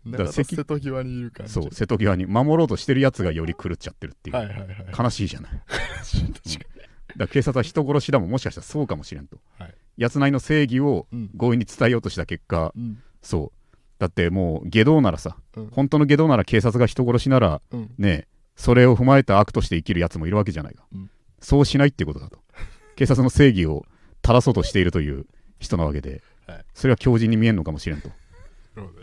[0.07, 1.53] だから瀬戸際にいる感じ。
[1.53, 4.67] そう瀬戸際に守ろうとしてるやつがより狂っちゃってるっていう、はいはいはい。
[4.97, 5.51] 悲しいじゃない。
[5.51, 6.73] 確か
[7.13, 8.29] だから警察は人殺しだもん。
[8.29, 9.75] もしかしたらそうかもしれんと、はい。
[9.97, 13.75] やつなりの正義をに強引に伝えようとした結果うんそう。
[13.97, 15.67] だってもう下道ならさうん。
[15.71, 17.91] 本当の下道なら警察が人殺しならうん。
[17.97, 21.09] ねそれを踏まえた悪として生きるやつもいるわけじゃないか、うん。
[21.39, 22.39] そうしないっていうことだと。
[22.95, 23.85] 警察の正義を
[24.21, 25.25] 正そうとしているという
[25.59, 26.65] 人なわけで、はい。
[26.73, 28.11] それが強靭に見えるのかもしれんと。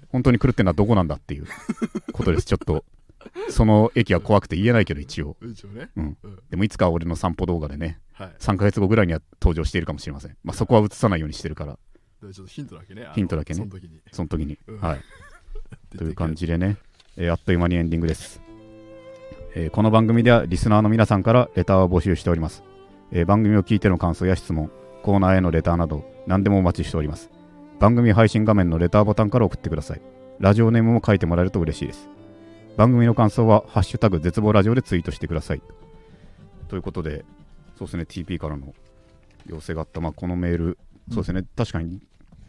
[0.09, 1.47] 本当に狂ってんのはどこなんだっていう
[2.13, 2.47] ことです。
[2.47, 2.85] ちょっと
[3.49, 5.37] その駅は怖くて言えないけど一応。
[5.41, 5.55] うん。
[5.97, 6.17] うん。
[6.51, 8.35] でもいつかは俺の散歩動画でねはい。
[8.39, 10.37] 3ヶ月後ぐらいには登場しているかもしれません。
[10.43, 11.73] まあそこは映さないようにしてるから。
[11.75, 11.79] で
[12.21, 13.09] ちょっとヒントだけね。
[13.15, 13.59] ヒントだけね。
[13.59, 14.01] その時に。
[14.13, 14.79] その時に、うん。
[14.79, 15.01] はい。
[15.97, 16.77] という感じじでね、
[17.17, 18.41] えーあっという間にエンディングです、
[19.55, 22.63] えーこの番組ではリスナーの皆さんからレターを募集しております、
[23.11, 24.71] えー番組を聞いての感想や質問
[25.03, 27.31] コーナーへのレターなど何でもお待ちしております。
[27.79, 30.03] 番組配信画面のレターボタンから送ってください。
[30.39, 32.09] ラジオネームも書いてもらえると嬉しいです。
[32.77, 35.63] 番組の感想は「ハッシュタグ絶望ラジオ」でツイートしてください。
[36.69, 37.25] ということで
[37.77, 38.75] そうですね TP からの
[39.47, 40.79] 要請があった、まあ、このメール
[41.11, 42.01] そうですね、確かに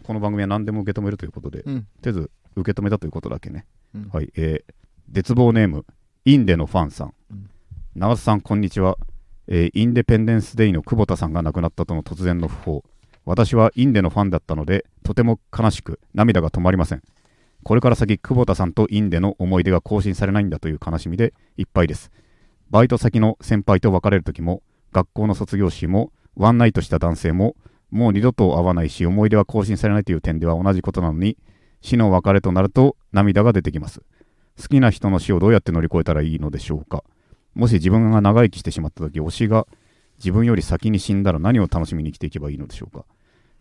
[0.04, 1.88] この番組は何でも受け止めるということで、うん。
[2.02, 4.10] とりあえず受け止めたということだけね、うん。
[4.12, 4.32] はい。
[4.36, 4.74] えー、
[5.12, 5.86] 絶望ネーム
[6.26, 7.50] インデのファンさん、うん。
[7.96, 8.98] 長田さんこんにちは、
[9.48, 12.84] えーインデペンデンスデイの久保田さんが亡くなったとの突然の訃報。
[13.26, 17.04] 私はインデのファンだったのでとても悲しく涙が止まりません。
[17.64, 22.12] これから先久保田さんとインデの思い出が更新されないんだという悲しみでいっぱいです。
[22.72, 27.56] バイト先の先輩と別れる時も学校の卒業式もワンナイトした男性も
[27.92, 31.38] もう二度と会わないし思い出は更新されないという点では同じことなのに
[31.82, 34.02] 死の別れとなると涙が出てきます。
[34.62, 37.04] 好きな人の死をどうやって乗り越えたらいいのでしょうか。
[37.54, 39.68] もし自分が長生きしてしまった時推しが
[40.18, 43.06] 自分より先に死んだら何を楽しみに生きていけばいいのでしょうか。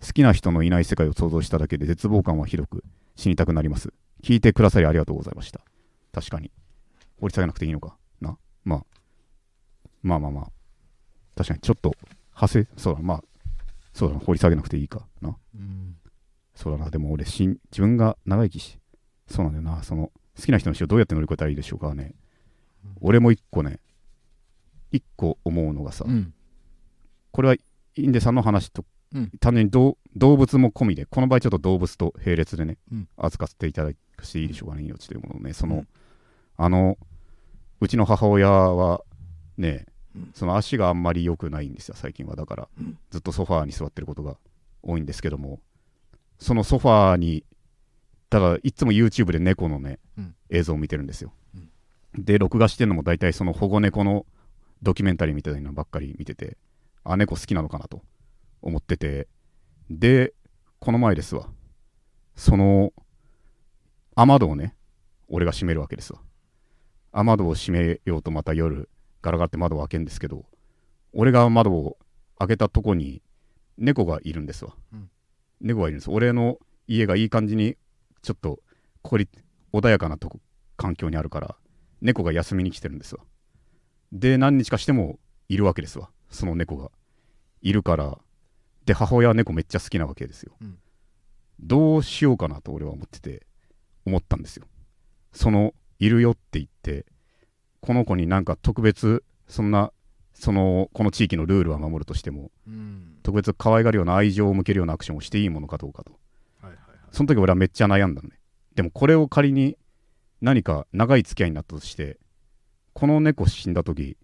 [0.05, 2.85] 好きな人のいない世界を想像しただけで絶望感はひどく
[3.17, 3.93] 死にたくなります。
[4.23, 5.61] 聞いてくださりありがとうございました。
[6.13, 6.51] 確かに。
[7.21, 7.97] 掘り下げなくていいのか。
[8.21, 8.37] な。
[8.65, 8.85] まあ。
[10.03, 10.47] まあまあまあ。
[11.37, 11.95] 確かにちょっと
[12.35, 13.25] 派生そうだまあ。
[13.93, 15.07] そうだな掘り下げなくていいか。
[15.21, 15.37] な。
[15.55, 15.97] うん
[16.55, 16.91] そうだな。
[16.91, 18.79] でも俺死ん自分が長生きし
[19.29, 19.83] そうなんだよな。
[19.83, 22.15] その好きな人の死をどうやって乗り越えたらいいでしょうかね。
[23.01, 23.79] 俺も一個ね
[24.93, 26.35] 一個思うのがさ、うん。
[27.31, 27.57] これは
[27.97, 28.85] インデさんの話と、
[29.15, 29.31] うん。
[29.41, 33.09] 単純に動動物も込みでこの場合ちょっと動物と並列でね、うん。
[33.17, 35.53] 預かっていただくしていいでしょうかね命というものをね。
[35.53, 35.89] その、うん。
[36.57, 36.99] あの
[37.81, 39.03] うちの母親は
[39.57, 40.00] ね、うん
[40.35, 42.37] その足があんまり良くないんですよ最近は。
[42.37, 42.99] だから、うん。
[43.11, 44.37] ずっとソファーに座ってることが
[44.83, 45.61] 多いんですけども
[46.39, 47.45] そのソファーに
[48.29, 50.35] ただいつも YouTube で猫のね、うん。
[50.51, 51.33] 映像を見てるんですよ、
[52.15, 54.27] で録画してるのも大体その保護猫の
[54.83, 56.57] ドキュメンタリーみたいなのばっかり見てて
[57.05, 58.03] あ猫好きなのかなと
[58.63, 59.29] 思ってて
[59.91, 60.33] で
[60.79, 61.49] この前ですわ。
[62.37, 62.93] その
[64.15, 64.75] 雨戸をね
[65.29, 66.21] 俺が閉めるわけですわ。
[67.13, 68.89] 雨戸を閉めようとまた夜
[69.23, 70.45] ガラガラって窓を開けるんですけど
[71.13, 71.99] 俺が窓を
[72.39, 73.23] 開けたとこに
[73.77, 75.11] 猫がいるんですわ、うん。
[75.61, 76.11] 猫がいるんです。
[76.11, 77.77] 俺の家がいい感じに
[78.23, 78.61] ちょっと
[79.03, 80.41] 孤立穏やかなとこ
[80.77, 81.57] 環境にあるから
[82.01, 83.23] 猫が休みに来てるんですわ。
[84.13, 85.19] で何日かしても
[85.49, 86.11] いるわけですわ。
[86.31, 86.91] その猫が。
[87.63, 88.19] いるから
[88.87, 90.79] で母親は猫めっちゃ好きなわけですよ、うん。
[91.61, 93.47] どうしようかなと俺は思ってて
[94.07, 94.67] 思ったんですよ。
[95.33, 97.05] そのいるよって言って
[97.81, 99.93] この子になんか特別そんな
[100.35, 103.19] そのこの地域のルールは守るとしてもうん。
[103.23, 106.13] 特別可愛がるような愛情を向けるようなアクションをしていいものかどうかと。
[106.63, 106.99] はいはいはい。
[107.13, 108.39] その時俺はめっちゃ悩んだのね。
[108.75, 109.77] でもこれを仮に
[110.41, 112.19] 何か長い付き合いになったとして
[112.95, 114.17] この猫死んだ時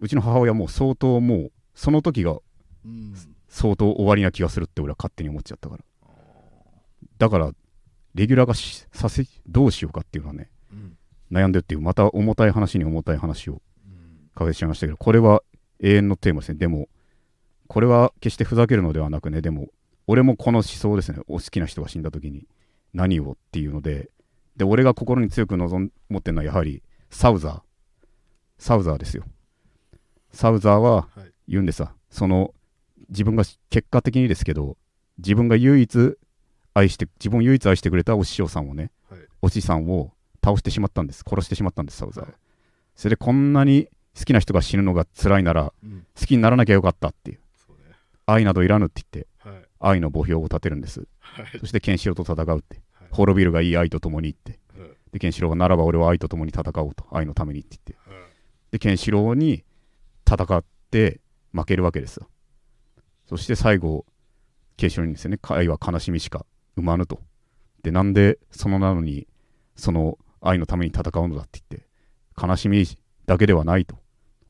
[0.00, 2.38] うちの母親もう相当もうその時が
[2.84, 3.14] うん。
[3.48, 5.84] 相当終わりな気がするって俺は勝手に思っちゃったから。
[7.18, 7.52] だから
[8.14, 10.96] レギュラー化しさせどうしようかっていうのはねうん
[11.32, 14.30] 悩んでるっていうまた重たい話に重たい話をうん。
[14.34, 15.42] かけてしまいましたけどこれは
[15.80, 16.58] 永遠のテーマですね。
[16.58, 16.88] でも
[17.68, 19.68] これは決してふざけるのではなくねでも
[20.06, 21.18] 俺もこの思想ですね。
[21.26, 22.46] お好きな人が死んだ時に
[22.92, 24.10] 何をっていうので
[24.56, 27.60] で俺が心に強く望ん持ってるのはやはりサウザー。
[28.58, 29.24] サウザーですよ。
[30.32, 31.32] サウザーははい。
[31.48, 32.54] 言うんでさその
[33.08, 34.76] 自分が結果的にですけど
[35.18, 36.14] 自分が唯一
[36.74, 39.20] 愛して自分を唯一愛してくれたお師匠さんをねはい。
[39.42, 40.12] お師さんを
[40.44, 41.24] 倒してしまったんです。
[41.28, 42.28] 殺してしまったんですサウザー
[42.96, 43.88] それでこんなに
[44.18, 46.06] 好きな人が死ぬのが辛いならうん。
[46.18, 47.38] 好きにならなきゃよかったっていう。
[47.66, 47.94] そうね。
[48.26, 49.62] 愛などいらぬって言ってはい。
[49.80, 51.06] 愛の墓標を立てるんです。
[51.20, 51.58] はい。
[51.58, 52.80] そしてケンシロウと戦うって。
[52.92, 53.08] はい。
[53.10, 54.58] 滅びるがいい愛と共にって。
[54.76, 54.88] はい。
[55.12, 58.10] でケンシロウがならば俺は愛と共に戦おうと愛のためにって言って。
[58.10, 58.22] はい。
[58.72, 59.64] でケンシロウに
[60.30, 61.20] 戦って
[61.52, 62.28] 負けるわけですよ。
[63.26, 64.04] そして最後
[64.76, 66.44] ケンシロウにですね愛は悲しみしか
[66.76, 67.20] 生まぬと。
[67.82, 69.26] でなんでそのなのに
[69.76, 71.88] その愛のために戦うのだって言って
[72.40, 72.84] 悲しみ
[73.26, 73.96] だけではないと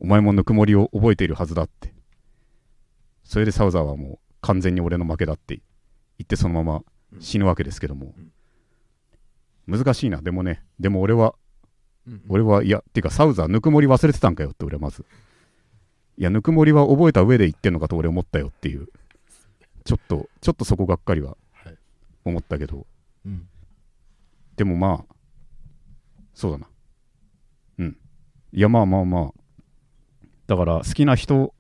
[0.01, 1.93] お前もぬくもりを覚えているはずだって。
[3.24, 5.57] それでサウザーはもう完全に俺の負けだって
[6.18, 6.82] 言ってそのまま
[7.20, 8.14] 死ぬわけですけども、
[9.66, 10.20] 難しいな。
[10.20, 11.34] でもねでも俺は
[12.07, 15.07] うん俺はいやっていうかサウザーぬくもり忘れてたんかよって俺はまず。
[16.18, 18.88] いやぬくもりは覚えた上で言ってんのかと俺思ったよっていう。
[19.84, 21.76] ちょっとちょっとそこがっかりははい。
[22.24, 22.86] 思ったけど。
[23.24, 23.49] うん。
[24.57, 25.11] でもまあ
[26.35, 26.66] そうだな。
[27.78, 27.97] うん。
[28.53, 29.33] いやまあまあまあ。
[30.47, 31.55] だから好きな人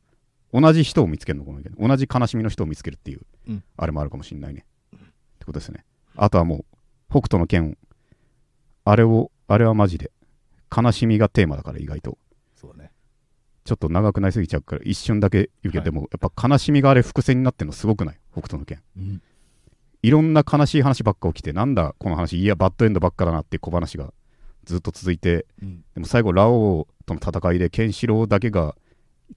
[0.52, 1.44] 同じ人を見つけるの？
[1.44, 3.64] かもけど同じ悲しみの人を見つけるっていう、うん。
[3.76, 4.98] あれもあるかもしんないね、っ
[5.38, 5.84] てことですね。
[6.16, 6.64] あとはもう
[7.10, 7.78] 北斗の拳
[8.84, 10.10] あれをあれはマジで
[10.74, 12.18] 悲しみがテーマだから意外と。
[12.54, 12.90] そうね。
[13.64, 15.84] ちょっと長くなりすぎちゃうから一瞬だけ言うけど、はい。
[15.84, 18.18] でもやっぱ悲しみがあれ伏線になってるのすごくない？
[18.32, 18.82] 北斗の拳。
[18.98, 19.22] うん。
[20.02, 22.38] いろんな悲しい話ばっか起きてなんだこの話？
[22.38, 24.12] いやバッドエンドばっかだなって小話が
[24.64, 25.84] ずっと続いてうん。
[25.94, 28.74] でも最後ラオウとの戦いでケンシロウだけが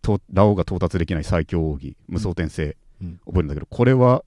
[0.02, 3.20] とラオウが到達できない最強奥義無双転生、うん。
[3.26, 4.24] 覚えるんだけどこれは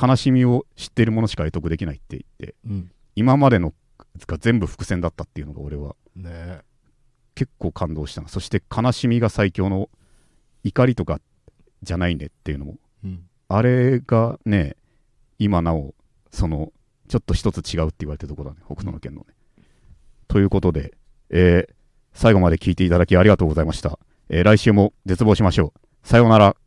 [0.00, 2.90] 悲しみを知っている者しか得得できないって言ってうん。
[3.14, 3.74] 今までの
[4.26, 6.60] が全部伏線だったっていうのが俺はねえ。
[7.34, 8.28] 結構感動したな。
[8.28, 9.88] そして悲しみが最強の
[10.64, 11.20] 怒りとか
[11.82, 13.24] じゃないねっていうのもうん。
[13.48, 14.76] あれがね
[15.38, 15.94] 今なお
[16.30, 16.72] その
[17.08, 19.26] ちょっと一つ違うって言われてるところだね北斗の拳のね、
[20.32, 20.94] ということで、
[21.28, 21.74] えー
[22.14, 26.08] 最後まで聞いていただきありがとうございました、えー来週も絶望しましょう。
[26.08, 26.61] さようなら。